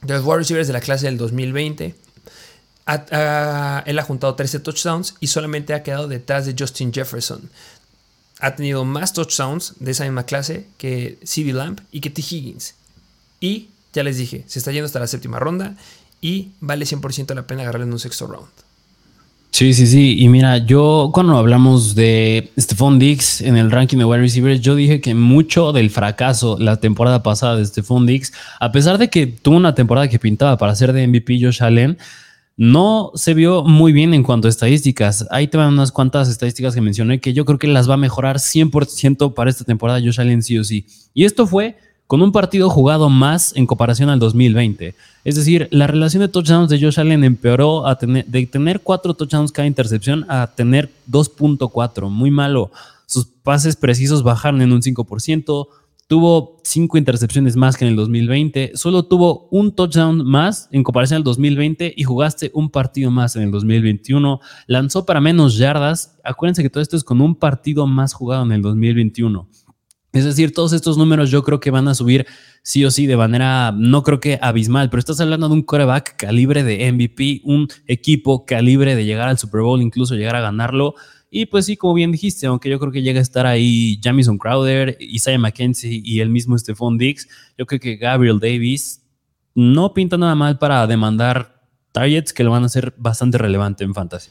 [0.00, 1.84] De los wide receivers de la clase del 2020,
[2.86, 7.50] él ha juntado 13 touchdowns y solamente ha quedado detrás de Justin Jefferson.
[8.40, 12.22] Ha tenido más touchdowns de esa misma clase que CD Lamp y que T.
[12.22, 12.74] Higgins.
[13.38, 15.76] Y ya les dije, se está yendo hasta la séptima ronda
[16.20, 18.48] y vale 100% la pena agarrarle en un sexto round.
[19.52, 20.16] Sí, sí, sí.
[20.18, 24.74] Y mira, yo cuando hablamos de Stephon Diggs en el ranking de wide receivers, yo
[24.74, 29.26] dije que mucho del fracaso la temporada pasada de Stephon Diggs, a pesar de que
[29.26, 31.98] tuvo una temporada que pintaba para ser de MVP Josh Allen,
[32.56, 35.26] no se vio muy bien en cuanto a estadísticas.
[35.30, 37.98] Ahí te van unas cuantas estadísticas que mencioné que yo creo que las va a
[37.98, 40.86] mejorar 100% para esta temporada Josh Allen sí o sí.
[41.12, 41.76] Y esto fue
[42.12, 44.94] con un partido jugado más en comparación al 2020.
[45.24, 49.14] Es decir, la relación de touchdowns de Josh Allen empeoró a tener, de tener cuatro
[49.14, 52.10] touchdowns cada intercepción a tener 2.4.
[52.10, 52.70] Muy malo.
[53.06, 55.68] Sus pases precisos bajaron en un 5%.
[56.06, 58.72] Tuvo cinco intercepciones más que en el 2020.
[58.74, 63.44] Solo tuvo un touchdown más en comparación al 2020 y jugaste un partido más en
[63.44, 64.38] el 2021.
[64.66, 66.18] Lanzó para menos yardas.
[66.22, 69.48] Acuérdense que todo esto es con un partido más jugado en el 2021.
[70.12, 72.26] Es decir, todos estos números yo creo que van a subir
[72.62, 76.16] sí o sí de manera, no creo que abismal, pero estás hablando de un coreback
[76.16, 80.94] calibre de MVP, un equipo calibre de llegar al Super Bowl, incluso llegar a ganarlo.
[81.30, 84.36] Y pues sí, como bien dijiste, aunque yo creo que llega a estar ahí Jamison
[84.36, 89.00] Crowder, Isaiah McKenzie y el mismo Stephon Diggs, yo creo que Gabriel Davis
[89.54, 93.94] no pinta nada mal para demandar targets que lo van a hacer bastante relevante en
[93.94, 94.28] fantasy.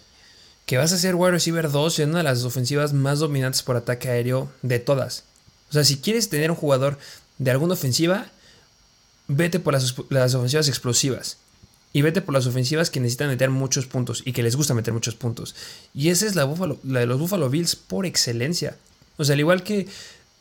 [0.68, 3.78] Que vas a ser wide receiver 2 en una de las ofensivas más dominantes por
[3.78, 5.26] ataque aéreo de todas.
[5.72, 7.00] O sea, si quieres tener un jugador
[7.38, 8.28] de alguna ofensiva,
[9.28, 11.38] vete por las, ofensivas explosivas.
[11.94, 14.94] Y vete por las ofensivas que necesitan meter muchos puntos y que les gusta meter
[14.94, 15.56] muchos puntos.
[15.94, 16.46] Y esa es la,
[16.84, 18.78] la de los Buffalo Bills por excelencia.
[19.18, 19.88] O sea, al igual que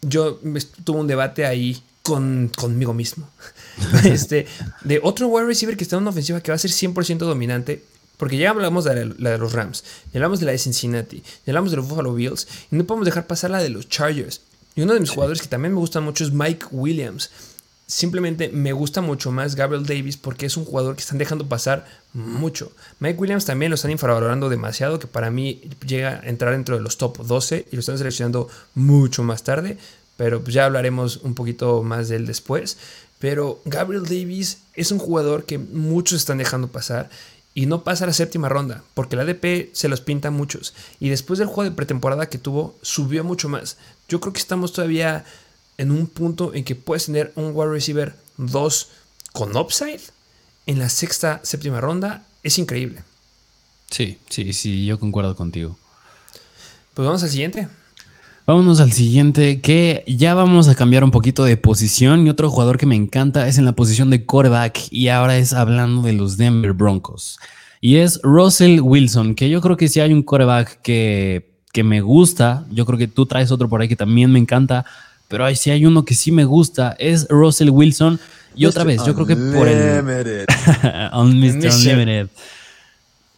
[0.02, 0.40] yo
[0.84, 3.28] tuve un debate ahí con, conmigo mismo.
[4.04, 4.46] este,
[4.82, 7.84] de otro wide receiver que está en una ofensiva que va a ser 100% dominante.
[8.16, 11.52] Porque ya hablamos de la, de los Rams, ya hablamos de la de Cincinnati, ya
[11.52, 12.46] hablamos de los Buffalo Bills.
[12.70, 14.42] Y no podemos dejar pasar la de los Chargers.
[14.74, 17.30] Y uno de mis jugadores que también me gusta mucho es Mike Williams.
[17.86, 21.86] Simplemente me gusta mucho más Gabriel Davis porque es un jugador que están dejando pasar
[22.12, 22.70] mucho.
[23.00, 26.82] Mike Williams también lo están infravalorando demasiado, que para mí llega a entrar dentro de
[26.82, 29.76] los top 12 y lo están seleccionando mucho más tarde,
[30.16, 32.78] pero pues ya hablaremos un poquito más de él después.
[33.18, 37.10] Pero Gabriel Davis es un jugador que muchos están dejando pasar
[37.54, 40.74] y no pasa a la séptima ronda, porque la ADP se los pinta muchos.
[41.00, 43.76] Y después del juego de pretemporada que tuvo, subió mucho más.
[44.08, 45.24] Yo creo que estamos todavía
[45.78, 48.88] en un punto en que puedes tener un wide receiver 2
[49.32, 50.00] con upside
[50.66, 53.02] en la sexta, séptima ronda, es increíble.
[53.90, 55.76] Sí, sí, sí, yo concuerdo contigo.
[56.94, 57.68] Pues vamos al siguiente.
[58.46, 62.26] Vámonos al siguiente, que ya vamos a cambiar un poquito de posición.
[62.26, 64.78] Y otro jugador que me encanta es en la posición de quarterback.
[64.90, 67.38] Y ahora es hablando de los Denver Broncos.
[67.80, 72.00] Y es Russell Wilson, que yo creo que si hay un quarterback que, que me
[72.00, 74.84] gusta, yo creo que tú traes otro por ahí que también me encanta
[75.30, 78.18] pero si sí hay uno que sí me gusta, es Russell Wilson.
[78.56, 80.02] Y otra vez, yo creo que por el...
[80.02, 80.46] Mr.
[81.14, 82.28] Unlimited.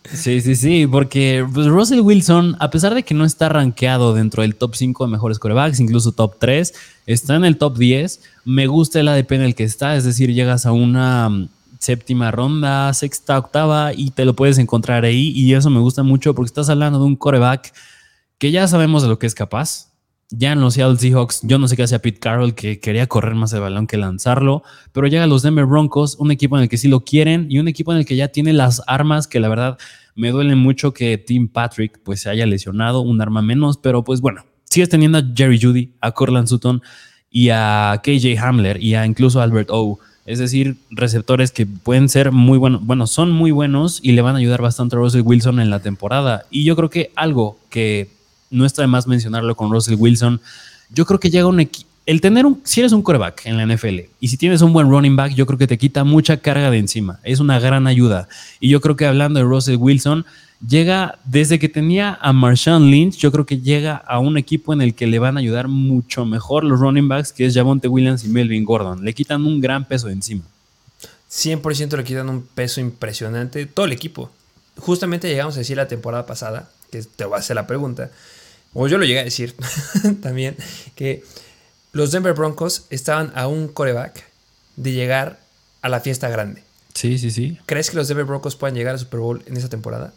[0.04, 4.42] Sí, sí, sí, porque pues, Russell Wilson, a pesar de que no está rankeado dentro
[4.42, 6.74] del top 5 de mejores corebacks, incluso top 3,
[7.06, 8.20] está en el top 10.
[8.44, 11.48] Me gusta el ADP en el que está, es decir, llegas a una mm,
[11.78, 15.32] séptima ronda, sexta, octava y te lo puedes encontrar ahí.
[15.36, 17.72] Y eso me gusta mucho porque estás hablando de un coreback
[18.38, 19.91] que ya sabemos de lo que es capaz
[20.32, 23.34] ya en los Seattle Seahawks, yo no sé qué hacía Pete Carroll, que quería correr
[23.34, 24.62] más el balón que lanzarlo,
[24.92, 27.58] pero llega a los Denver Broncos, un equipo en el que sí lo quieren y
[27.58, 29.78] un equipo en el que ya tiene las armas que la verdad
[30.14, 34.20] me duele mucho que Tim Patrick pues se haya lesionado, un arma menos, pero pues
[34.20, 36.82] bueno, sigues teniendo a Jerry Judy, a Corland Sutton
[37.30, 39.98] y a KJ Hamler y a incluso Albert O.
[40.24, 44.36] Es decir, receptores que pueden ser muy buenos, bueno, son muy buenos y le van
[44.36, 46.44] a ayudar bastante a Russell Wilson en la temporada.
[46.48, 48.08] Y yo creo que algo que
[48.52, 50.40] no está de más mencionarlo con Russell Wilson.
[50.90, 51.88] Yo creo que llega un equipo.
[52.04, 54.90] El tener un, si eres un coreback en la NFL y si tienes un buen
[54.90, 57.20] running back, yo creo que te quita mucha carga de encima.
[57.22, 58.28] Es una gran ayuda.
[58.58, 60.26] Y yo creo que hablando de Russell Wilson,
[60.66, 64.82] llega desde que tenía a Marshawn Lynch, yo creo que llega a un equipo en
[64.82, 68.24] el que le van a ayudar mucho mejor los running backs, que es Javonte Williams
[68.24, 69.04] y Melvin Gordon.
[69.04, 70.42] Le quitan un gran peso de encima.
[71.30, 73.64] 100% le quitan un peso impresionante.
[73.66, 74.28] Todo el equipo.
[74.76, 78.10] Justamente llegamos a decir la temporada pasada, que te voy a hacer la pregunta
[78.74, 79.54] o yo lo llegué a decir
[80.22, 80.56] también,
[80.94, 81.22] que
[81.92, 84.24] los Denver Broncos estaban a un coreback
[84.76, 85.40] de llegar
[85.82, 86.62] a la fiesta grande.
[86.94, 87.58] Sí, sí, sí.
[87.66, 90.12] ¿Crees que los Denver Broncos puedan llegar al Super Bowl en esa temporada?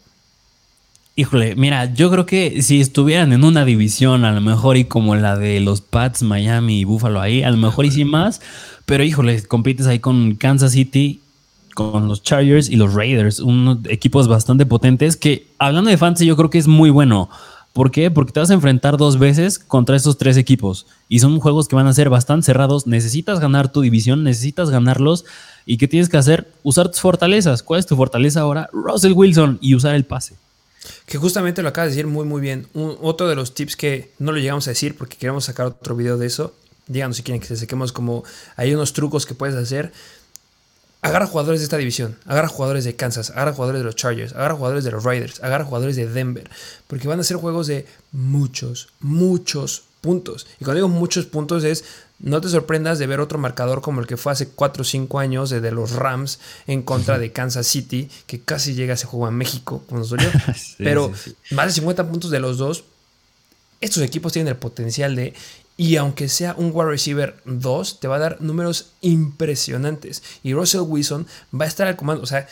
[1.17, 5.15] Híjole, mira, yo creo que si estuvieran en una división, a lo mejor y como
[5.15, 8.41] la de los Pats, Miami y Buffalo ahí, a lo mejor y sí más,
[8.85, 11.21] pero híjole, compites ahí con Kansas City,
[11.73, 16.35] con los Chargers y los Raiders, unos equipos bastante potentes que, hablando de fantasy, yo
[16.35, 17.29] creo que es muy bueno.
[17.75, 18.09] ¿Por qué?
[18.09, 20.87] Porque te vas a enfrentar dos veces contra estos tres equipos.
[21.09, 22.87] Y son juegos que van a ser bastante cerrados.
[22.87, 25.25] Necesitas ganar tu división, necesitas ganarlos.
[25.65, 26.49] ¿Y qué tienes que hacer?
[26.63, 27.63] Usar tus fortalezas.
[27.63, 28.69] ¿Cuál es tu fortaleza ahora?
[28.71, 30.35] Russell Wilson y usar el pase.
[31.05, 32.65] Que justamente lo acabas de decir muy muy bien.
[32.73, 36.17] otro de los tips que no lo llegamos a decir porque queremos sacar otro video
[36.17, 36.53] de eso.
[36.87, 38.23] Díganos si quieren que se sequemos como
[38.55, 39.91] hay unos trucos que puedes hacer
[41.05, 44.55] agarra jugadores de esta división, agarra jugadores de Kansas, agarra jugadores de los Chargers, agarra
[44.55, 46.49] jugadores de los Raiders, agarra jugadores de Denver,
[46.87, 50.47] porque van a ser juegos de muchos, muchos puntos.
[50.59, 51.83] Y cuando digo muchos puntos es,
[52.17, 55.19] no te sorprendas de ver otro marcador como el que fue hace 4 o 5
[55.19, 59.27] años de, los Rams en contra de Kansas City, que casi llega a ese juego
[59.27, 60.29] en México, como nos dolió.
[60.79, 61.11] Pero
[61.51, 62.83] más de 50 puntos de los dos,
[63.79, 65.35] estos equipos tienen el potencial de
[65.77, 70.23] y aunque sea un wide receiver 2, te va a dar números impresionantes.
[70.41, 72.23] Y Russell Wilson va a estar al comando.
[72.23, 72.47] O sea,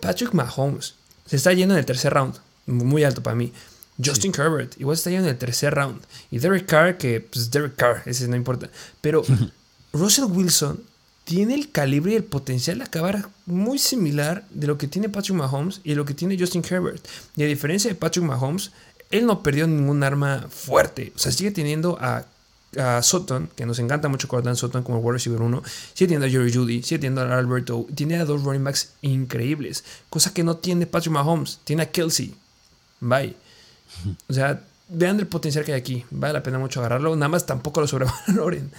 [0.00, 0.94] Patrick Mahomes
[1.26, 2.34] se está yendo en el tercer round.
[2.66, 3.52] Muy alto para mí.
[4.04, 6.00] Justin Herbert igual está yendo en el tercer round.
[6.30, 8.68] Y Derek Carr, que pues Derek Carr, ese no importa.
[9.00, 9.22] Pero
[9.92, 10.82] Russell Wilson
[11.24, 15.36] tiene el calibre y el potencial de acabar muy similar de lo que tiene Patrick
[15.36, 17.06] Mahomes y de lo que tiene Justin Herbert.
[17.36, 18.72] Y a diferencia de Patrick Mahomes,
[19.10, 21.12] él no perdió ningún arma fuerte.
[21.14, 22.24] O sea, sigue teniendo a
[23.02, 25.62] Sutton, que nos encanta mucho Dan Sutton como wide receiver 1,
[25.94, 29.84] sigue teniendo a Jerry Judy, sigue teniendo a Alberto, tiene a dos running backs increíbles,
[30.10, 32.34] cosa que no tiene Patrick Mahomes, tiene a Kelsey.
[33.00, 33.36] Bye.
[34.28, 37.46] O sea, vean el potencial que hay aquí, vale la pena mucho agarrarlo, nada más
[37.46, 38.70] tampoco lo sobrevaloren.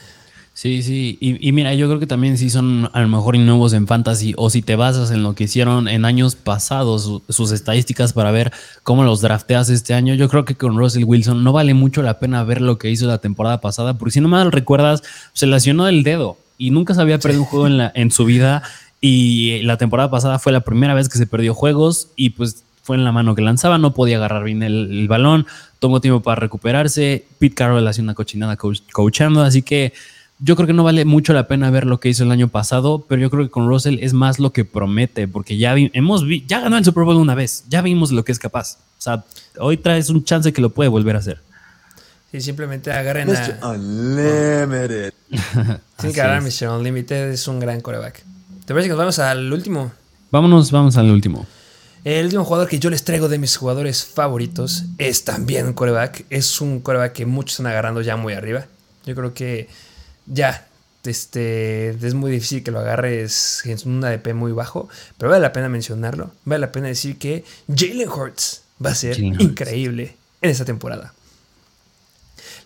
[0.62, 3.88] Sí, sí, y, mira, yo creo que también sí son a lo mejor nuevos en
[3.88, 8.32] fantasy, o si te basas en lo que hicieron en años pasados, sus estadísticas para
[8.32, 8.52] ver
[8.84, 12.20] cómo los drafteas este año, yo creo que con Russell Wilson no vale mucho la
[12.20, 15.02] pena ver lo que hizo la temporada pasada, porque si no mal recuerdas,
[15.32, 18.26] se lesionó el dedo y nunca se había perdido un juego en, la, en su
[18.26, 18.62] vida,
[19.00, 22.98] y la temporada pasada fue la primera vez que se perdió juegos, y pues fue
[22.98, 25.48] en la mano que lanzaba, no podía agarrar bien el, balón,
[25.80, 29.94] tomó tiempo para recuperarse, Pete Carroll hacía una cochinada coachando, así que
[30.40, 33.06] yo creo que no vale mucho la pena ver lo que hizo el año pasado,
[33.08, 36.62] pero yo creo que con Russell es más lo que promete, porque ya hemos ya
[36.62, 38.78] ganó el Super Bowl una vez, ya vimos lo que es capaz.
[38.98, 39.26] O sea,
[39.60, 41.42] hoy traes un chance que lo puede volver a hacer.
[42.32, 43.70] Sí, simplemente agarren a...
[43.70, 45.14] Unlimited.
[45.98, 46.70] Tienen que agarrar Mr.
[46.70, 48.24] Unlimited, es un gran coreback.
[48.66, 49.92] ¿Te parece que nos vamos al último?
[50.32, 51.48] Vámonos, vamos al último.
[52.04, 56.26] El último jugador que yo les traigo de mis jugadores favoritos es también un coreback.
[56.30, 58.68] Es un coreback que muchos están agarrando ya muy arriba.
[59.06, 59.68] Yo creo que
[60.30, 60.70] ya
[61.04, 65.54] este, es muy difícil que lo agarres en un ADP muy bajo, pero vale la
[65.54, 66.32] pena mencionarlo.
[66.46, 71.14] Vale la pena decir que Jalen Hurts va a ser increíble en esta temporada.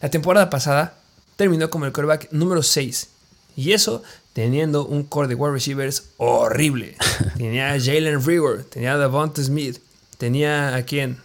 [0.02, 0.96] La temporada pasada
[1.36, 3.10] terminó como el quarterback número 6
[3.56, 4.04] y eso
[4.34, 6.98] teniendo un core de wide receivers horrible.
[7.38, 9.80] tenía a Jalen Rigor, tenía a Devonta Smith,
[10.18, 11.18] tenía a quién.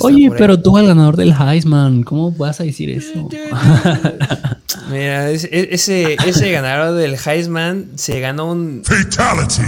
[0.00, 3.28] Oye, pero tú el ganador del Heisman, ¿cómo vas a decir eso?
[4.90, 8.82] Mira, ese, ese ganador del Heisman se ganó un.
[8.84, 9.62] Fatality.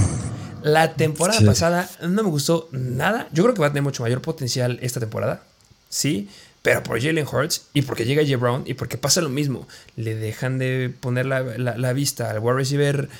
[0.64, 3.28] La temporada pasada no me gustó nada.
[3.32, 5.42] Yo creo que va a tener mucho mayor potencial esta temporada.
[5.90, 6.30] Sí,
[6.62, 8.38] pero por Jalen Hurts y porque llega J.
[8.38, 9.68] Brown y porque pasa lo mismo.
[9.96, 13.10] Le dejan de poner la, vista al wide receiver.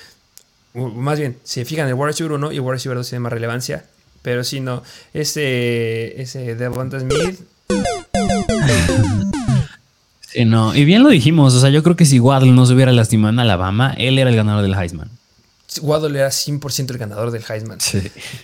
[0.73, 3.21] Más bien, se fijan en el wide receiver 1 y el wide receiver 2 tiene
[3.21, 3.85] más relevancia.
[4.25, 7.41] Pero si no, ese, ese Devonta Smith.
[10.33, 10.75] Sí, no.
[10.75, 11.53] Y bien lo dijimos.
[11.53, 14.31] O sea, yo creo que si Waddle no se hubiera lastimado en Alabama, él era
[14.31, 15.11] el ganador del Heisman.
[15.83, 17.83] Waddle era 100% el ganador del Heisman.
[17.83, 18.01] Sí.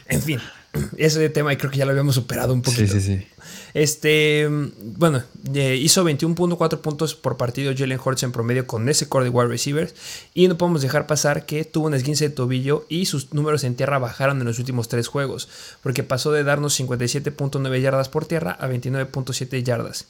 [0.06, 0.38] En fin,
[0.96, 2.92] ese tema creo que ya lo habíamos superado un poquito.
[2.92, 3.26] Sí, sí, sí.
[3.74, 5.22] Este, bueno,
[5.54, 9.48] eh, hizo 21.4 puntos por partido Jalen Hurts en promedio con ese core de wide
[9.48, 9.94] receivers.
[10.34, 13.74] Y no podemos dejar pasar que tuvo un esguince de tobillo y sus números en
[13.76, 15.48] tierra bajaron en los últimos tres juegos,
[15.82, 20.06] porque pasó de darnos 57.9 yardas por tierra a 29.7 yardas.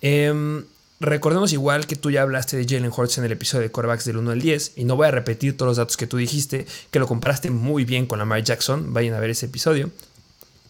[0.00, 0.64] Em,
[1.00, 4.16] recordemos igual que tú ya hablaste de Jalen Hurts en el episodio de Corebacks del
[4.16, 6.98] 1 al 10 y no voy a repetir todos los datos que tú dijiste, que
[6.98, 9.90] lo comparaste muy bien con Lamar Jackson, vayan a ver ese episodio.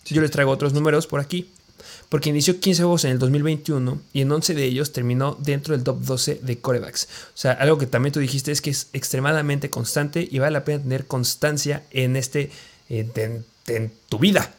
[0.06, 1.50] Yo les traigo otros números por aquí
[2.08, 5.84] porque inició 15 juegos en el 2021 y en 11 de ellos terminó dentro del
[5.84, 7.04] top 12 de corebacks.
[7.04, 10.64] O sea, algo que también tú dijiste es que es extremadamente constante y vale la
[10.64, 12.50] pena tener constancia en este,
[12.88, 14.54] eh, en, tu vida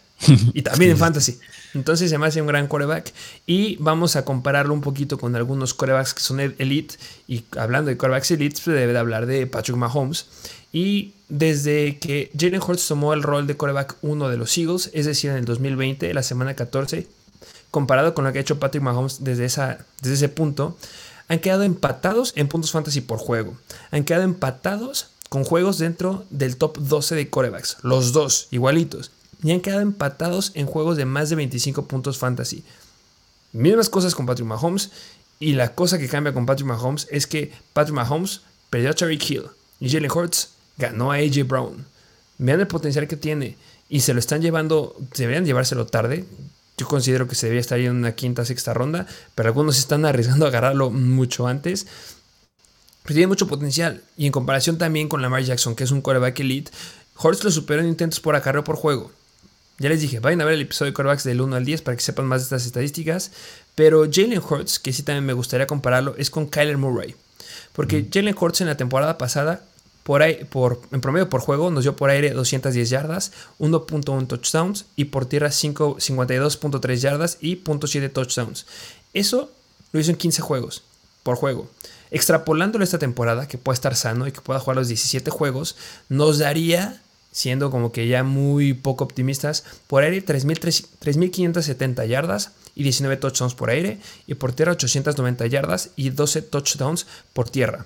[0.54, 1.40] y también en fantasy.
[1.78, 3.14] Entonces se me hace un gran coreback
[3.46, 6.96] y vamos a compararlo un poquito con algunos corebacks que son elite
[7.28, 10.26] y hablando de corebacks elite se debe de hablar de Patrick Mahomes
[10.74, 15.06] y desde que Jalen Hurts tomó el rol de coreback 1 de los Eagles, es
[15.06, 17.08] decir, en el 2020, la semana 14,
[17.70, 20.78] comparado con lo que ha hecho Patrick Mahomes desde, esa, desde ese punto,
[21.28, 23.56] han quedado empatados en puntos fantasy por juego.
[23.92, 27.78] Han quedado empatados con juegos dentro del top 12 de corebacks.
[27.84, 29.12] Los dos, igualitos.
[29.44, 32.64] Y han quedado empatados en juegos de más de 25 puntos fantasy.
[33.54, 34.92] Mismas cosas con Patrick Mahomes.
[35.40, 39.30] Y la cosa que cambia con Patrick Mahomes es que Patrick Mahomes perdió a Tariq
[39.30, 39.44] Hill.
[39.80, 41.86] Y Jalen Hurts ganó a AJ Brown.
[42.40, 43.56] Vean el potencial que tiene.
[43.90, 46.26] Y se lo están llevando, deberían llevárselo tarde.
[46.78, 50.46] Yo considero que se debería estar en una quinta, sexta ronda, pero algunos están arriesgando
[50.46, 51.88] a agarrarlo mucho antes.
[53.04, 54.04] Pero tiene mucho potencial.
[54.18, 56.72] Y en comparación también con Lamar Jackson, que es un quarterback elite,
[57.16, 59.12] Horst lo superó en intentos por acarreo por juego.
[59.80, 61.96] Ya les dije, vayan a ver el episodio de quarterbacks del 1 al 10 para
[61.96, 63.32] que sepan más de estas estadísticas.
[63.76, 67.16] Pero Jalen Hurts, que sí también me gustaría compararlo, es con Kyler Murray.
[67.74, 68.10] Porque mm.
[68.12, 69.62] Jalen Hurts en la temporada pasada
[70.08, 75.06] por, por, en promedio por juego nos dio por aire 210 yardas, 1.1 touchdowns y
[75.06, 78.66] por tierra 52.3 yardas y 0.7 touchdowns.
[79.14, 79.52] Eso
[79.92, 80.84] lo hizo en 15 juegos
[81.24, 81.70] por juego.
[82.10, 85.76] Extrapolándolo esta temporada, que pueda estar sano y que pueda jugar los 17 juegos,
[86.08, 87.02] nos daría,
[87.32, 93.70] siendo como que ya muy poco optimistas, por aire 3.570 yardas y 19 touchdowns por
[93.70, 97.86] aire, y por tierra 890 yardas y 12 touchdowns por tierra.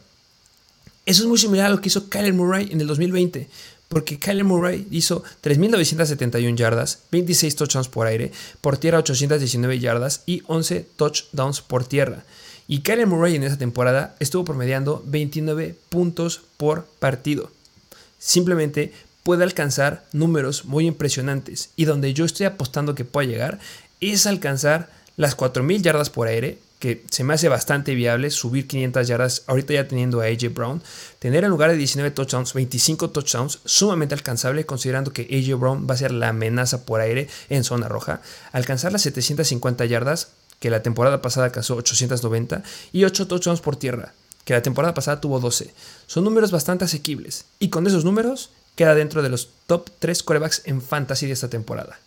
[1.05, 3.49] Eso es muy similar a lo que hizo Kyler Murray en el 2020,
[3.87, 8.31] porque Kyler Murray hizo 3.971 yardas, 26 touchdowns por aire,
[8.61, 12.23] por tierra 819 yardas y 11 touchdowns por tierra.
[12.67, 17.51] Y Kyler Murray en esa temporada estuvo promediando 29 puntos por partido.
[18.17, 18.93] Simplemente
[19.24, 21.69] puede alcanzar números muy impresionantes.
[21.76, 23.59] Y donde yo estoy apostando que pueda llegar
[23.99, 29.07] es alcanzar las 4.000 yardas por aire, que se me hace bastante viable subir 500
[29.07, 30.82] yardas, ahorita ya teniendo a AJ Brown,
[31.19, 35.93] tener en lugar de 19 touchdowns, 25 touchdowns, sumamente alcanzable considerando que AJ Brown va
[35.93, 40.82] a ser la amenaza por aire en zona roja, alcanzar las 750 yardas, que la
[40.82, 44.13] temporada pasada alcanzó 890, y 8 touchdowns por tierra,
[44.43, 45.72] que la temporada pasada tuvo 12.
[46.07, 50.61] Son números bastante asequibles, y con esos números queda dentro de los top 3 corebacks
[50.65, 51.99] en fantasy de esta temporada.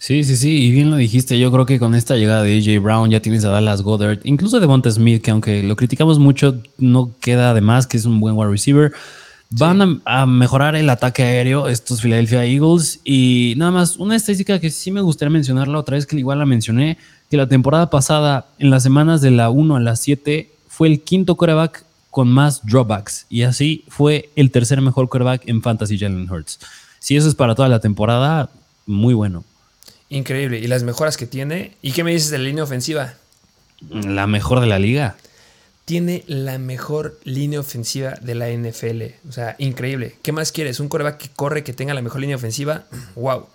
[0.00, 1.38] Sí, sí, sí, y bien lo dijiste.
[1.38, 4.56] Yo creo que con esta llegada de AJ Brown ya tienes a Dallas Goddard, incluso
[4.56, 8.18] de Devonta Smith, que aunque lo criticamos mucho, no queda de más que es un
[8.18, 8.92] buen wide receiver.
[9.50, 13.00] Van a, mejorar el ataque aéreo estos Philadelphia Eagles.
[13.04, 16.46] Y nada más, una estadística que sí me gustaría mencionarla otra vez, que igual la
[16.46, 16.96] mencioné,
[17.30, 21.02] que la temporada pasada, en las semanas de la 1 a la 7, fue el
[21.02, 23.26] quinto quarterback con más dropbacks.
[23.28, 26.58] Y así fue el tercer mejor quarterback en Fantasy Jalen Hurts.
[26.98, 28.50] Si eso es para toda la temporada,
[28.86, 29.44] muy bueno.
[30.08, 30.58] Increíble.
[30.58, 31.76] Y las mejoras que tiene.
[31.82, 33.14] ¿Y qué me dices de la línea ofensiva?
[33.88, 35.16] La mejor de la liga.
[35.84, 39.28] Tiene la mejor línea ofensiva de la NFL.
[39.28, 40.16] O sea, increíble.
[40.22, 40.80] ¿Qué más quieres?
[40.80, 42.84] Un coreback que corre, que tenga la mejor línea ofensiva.
[43.14, 43.46] ¡Wow!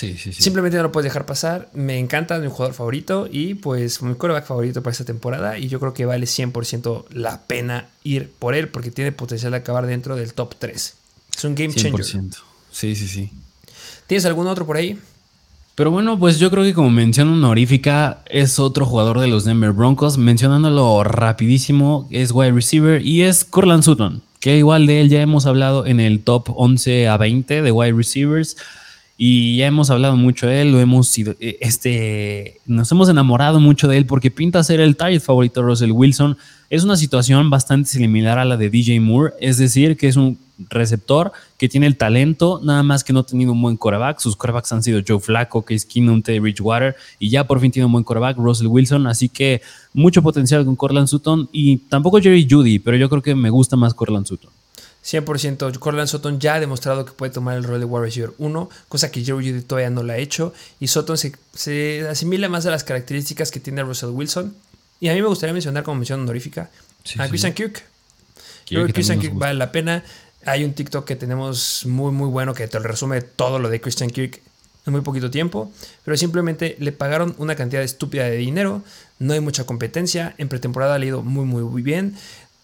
[0.00, 0.42] Sí, sí, sí.
[0.42, 1.68] Simplemente no lo puedes dejar pasar.
[1.74, 5.58] Me encanta, mi jugador favorito y pues mi coreback favorito para esta temporada.
[5.58, 9.58] Y yo creo que vale 100% la pena ir por él porque tiene potencial de
[9.58, 10.94] acabar dentro del top 3.
[11.36, 12.00] Es un game changer.
[12.00, 12.36] 100%.
[12.70, 13.30] Sí, sí, sí.
[14.06, 14.98] ¿Tienes algún otro por ahí?
[15.74, 19.72] Pero bueno, pues yo creo que como mención honorífica es otro jugador de los Denver
[19.72, 20.16] Broncos.
[20.16, 25.44] Mencionándolo rapidísimo, es wide receiver y es Corland Sutton, que igual de él ya hemos
[25.44, 28.56] hablado en el top 11 a 20 de wide receivers.
[29.22, 33.86] Y ya hemos hablado mucho de él, lo hemos eh, este, nos hemos enamorado mucho
[33.86, 36.38] de él porque pinta ser el target favorito de Russell Wilson.
[36.70, 40.38] Es una situación bastante similar a la de DJ Moore, es decir, que es un
[40.70, 44.20] receptor que tiene el talento, nada más que no ha tenido un buen coreback.
[44.20, 47.84] Sus corebacks han sido Joe Flacco, Case Keenum, Teddy Bridgewater, y ya por fin tiene
[47.84, 49.06] un buen coreback, Russell Wilson.
[49.06, 49.60] Así que
[49.92, 53.76] mucho potencial con Corland Sutton y tampoco Jerry Judy, pero yo creo que me gusta
[53.76, 54.50] más Corland Sutton.
[55.04, 55.78] 100%.
[55.78, 59.10] Corland Sutton ya ha demostrado que puede tomar el rol de wide receiver 1, cosa
[59.10, 60.52] que Jerry Judy todavía no lo ha hecho.
[60.78, 64.54] Y Sutton se, asimila más a las características que tiene Russell Wilson.
[65.00, 66.70] Y a mí me gustaría mencionar como mención honorífica
[67.18, 67.82] a Christian Kirk.
[68.66, 70.04] Creo que Christian Kirk vale la pena.
[70.44, 74.10] Hay un TikTok que tenemos muy, muy bueno que te resume todo lo de Christian
[74.10, 74.40] Kirk
[74.86, 75.70] en muy poquito tiempo,
[76.04, 78.82] pero simplemente le pagaron una cantidad estúpida de dinero,
[79.18, 82.16] no hay mucha competencia, en pretemporada ha ido muy, muy, muy bien.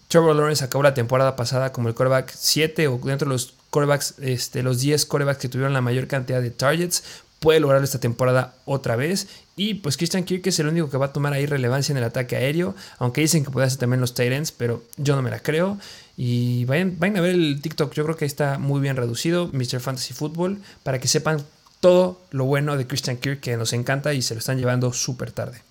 [0.07, 4.15] Trevor Lawrence acabó la temporada pasada como el quarterback 7 o dentro de los quarterbacks,
[4.19, 7.03] este, los 10 quarterbacks que tuvieron la mayor cantidad de targets.
[7.39, 9.27] Puede lograrlo esta temporada otra vez.
[9.55, 12.03] Y pues Christian Kirk es el único que va a tomar ahí relevancia en el
[12.03, 12.73] ataque aéreo.
[12.97, 15.77] Aunque dicen que puede hacer también los Titans, pero yo no me la creo.
[16.15, 17.93] Y vayan, vayan a ver el TikTok.
[17.93, 19.79] Yo creo que está muy bien reducido, Mr.
[19.79, 21.43] Fantasy Football, para que sepan
[21.79, 25.31] todo lo bueno de Christian Kirk que nos encanta y se lo están llevando súper
[25.31, 25.61] tarde.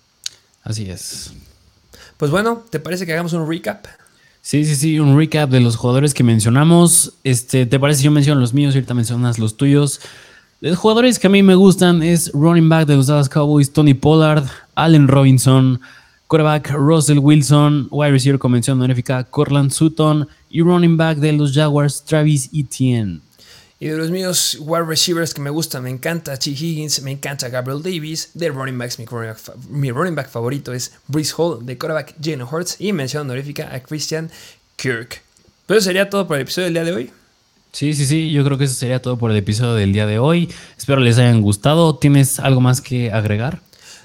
[0.63, 1.33] Así es.
[2.17, 3.85] Pues bueno, ¿te parece que hagamos un recap?
[4.47, 7.15] Sí, sí, sí, un recap de los jugadores que mencionamos.
[7.25, 9.99] Este, ¿te parece si yo menciono los míos y ahorita mencionas los tuyos?
[10.61, 13.93] Los jugadores que a mí me gustan es running back de los Dallas Cowboys, Tony
[13.93, 15.81] Pollard, Allen Robinson,
[16.27, 21.53] quarterback Russell Wilson, wide receiver con mención honorífica Corland Sutton y running back de los
[21.53, 23.19] Jaguars, Travis Etienne.
[23.79, 26.49] Y de los míos wide receivers que me gustan, me encanta T.
[26.49, 28.31] Higgins, me encanta Gabriel Davis.
[28.33, 32.77] De running backs, mi running back, favorito es Breeze Hall, de quarterback Jalen Hurts.
[32.79, 34.31] Y mención honorífica a Christian
[34.77, 35.21] Kirk.
[35.67, 37.11] Pero eso sería todo por el episodio del día de hoy.
[37.71, 40.17] Sí, sí, sí, yo creo que eso sería todo por el episodio del día de
[40.17, 40.49] hoy.
[40.75, 41.95] Espero les hayan gustado.
[41.97, 43.61] ¿Tienes algo más que agregar?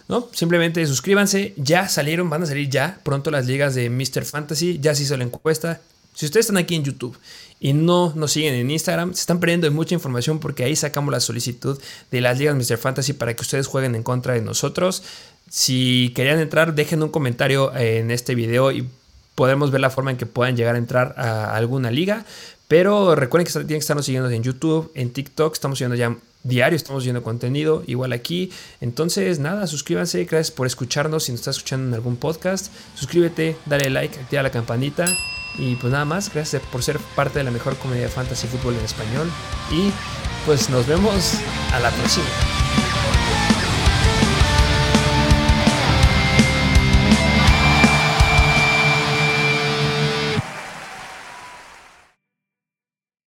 [0.08, 1.54] No, simplemente suscríbanse.
[1.56, 4.26] Ya salieron, van a salir ya pronto las ligas de Mr.
[4.26, 4.78] Fantasy.
[4.82, 5.80] Ya se hizo la encuesta.
[6.14, 7.16] Si ustedes están aquí en YouTube
[7.58, 11.12] y no nos siguen en Instagram, se están perdiendo de mucha información porque ahí sacamos
[11.12, 12.76] la solicitud de las ligas Mr.
[12.76, 15.02] Fantasy para que ustedes jueguen en contra de nosotros.
[15.48, 18.88] Si querían entrar, dejen un comentario en este video y
[19.34, 22.24] podemos ver la forma en que puedan llegar a entrar a alguna liga.
[22.68, 26.76] Pero recuerden que tienen que estarnos siguiendo en YouTube, en TikTok, estamos subiendo ya diario,
[26.76, 28.50] estamos viendo contenido, igual aquí.
[28.80, 31.24] Entonces, nada, suscríbanse, gracias por escucharnos.
[31.24, 35.04] Si nos estás escuchando en algún podcast, suscríbete, dale like, activa la campanita.
[35.58, 38.74] Y pues nada más, gracias por ser parte de la mejor comunidad de fantasy fútbol
[38.74, 39.30] en español.
[39.70, 39.92] Y
[40.46, 41.34] pues nos vemos
[41.72, 42.26] a la próxima.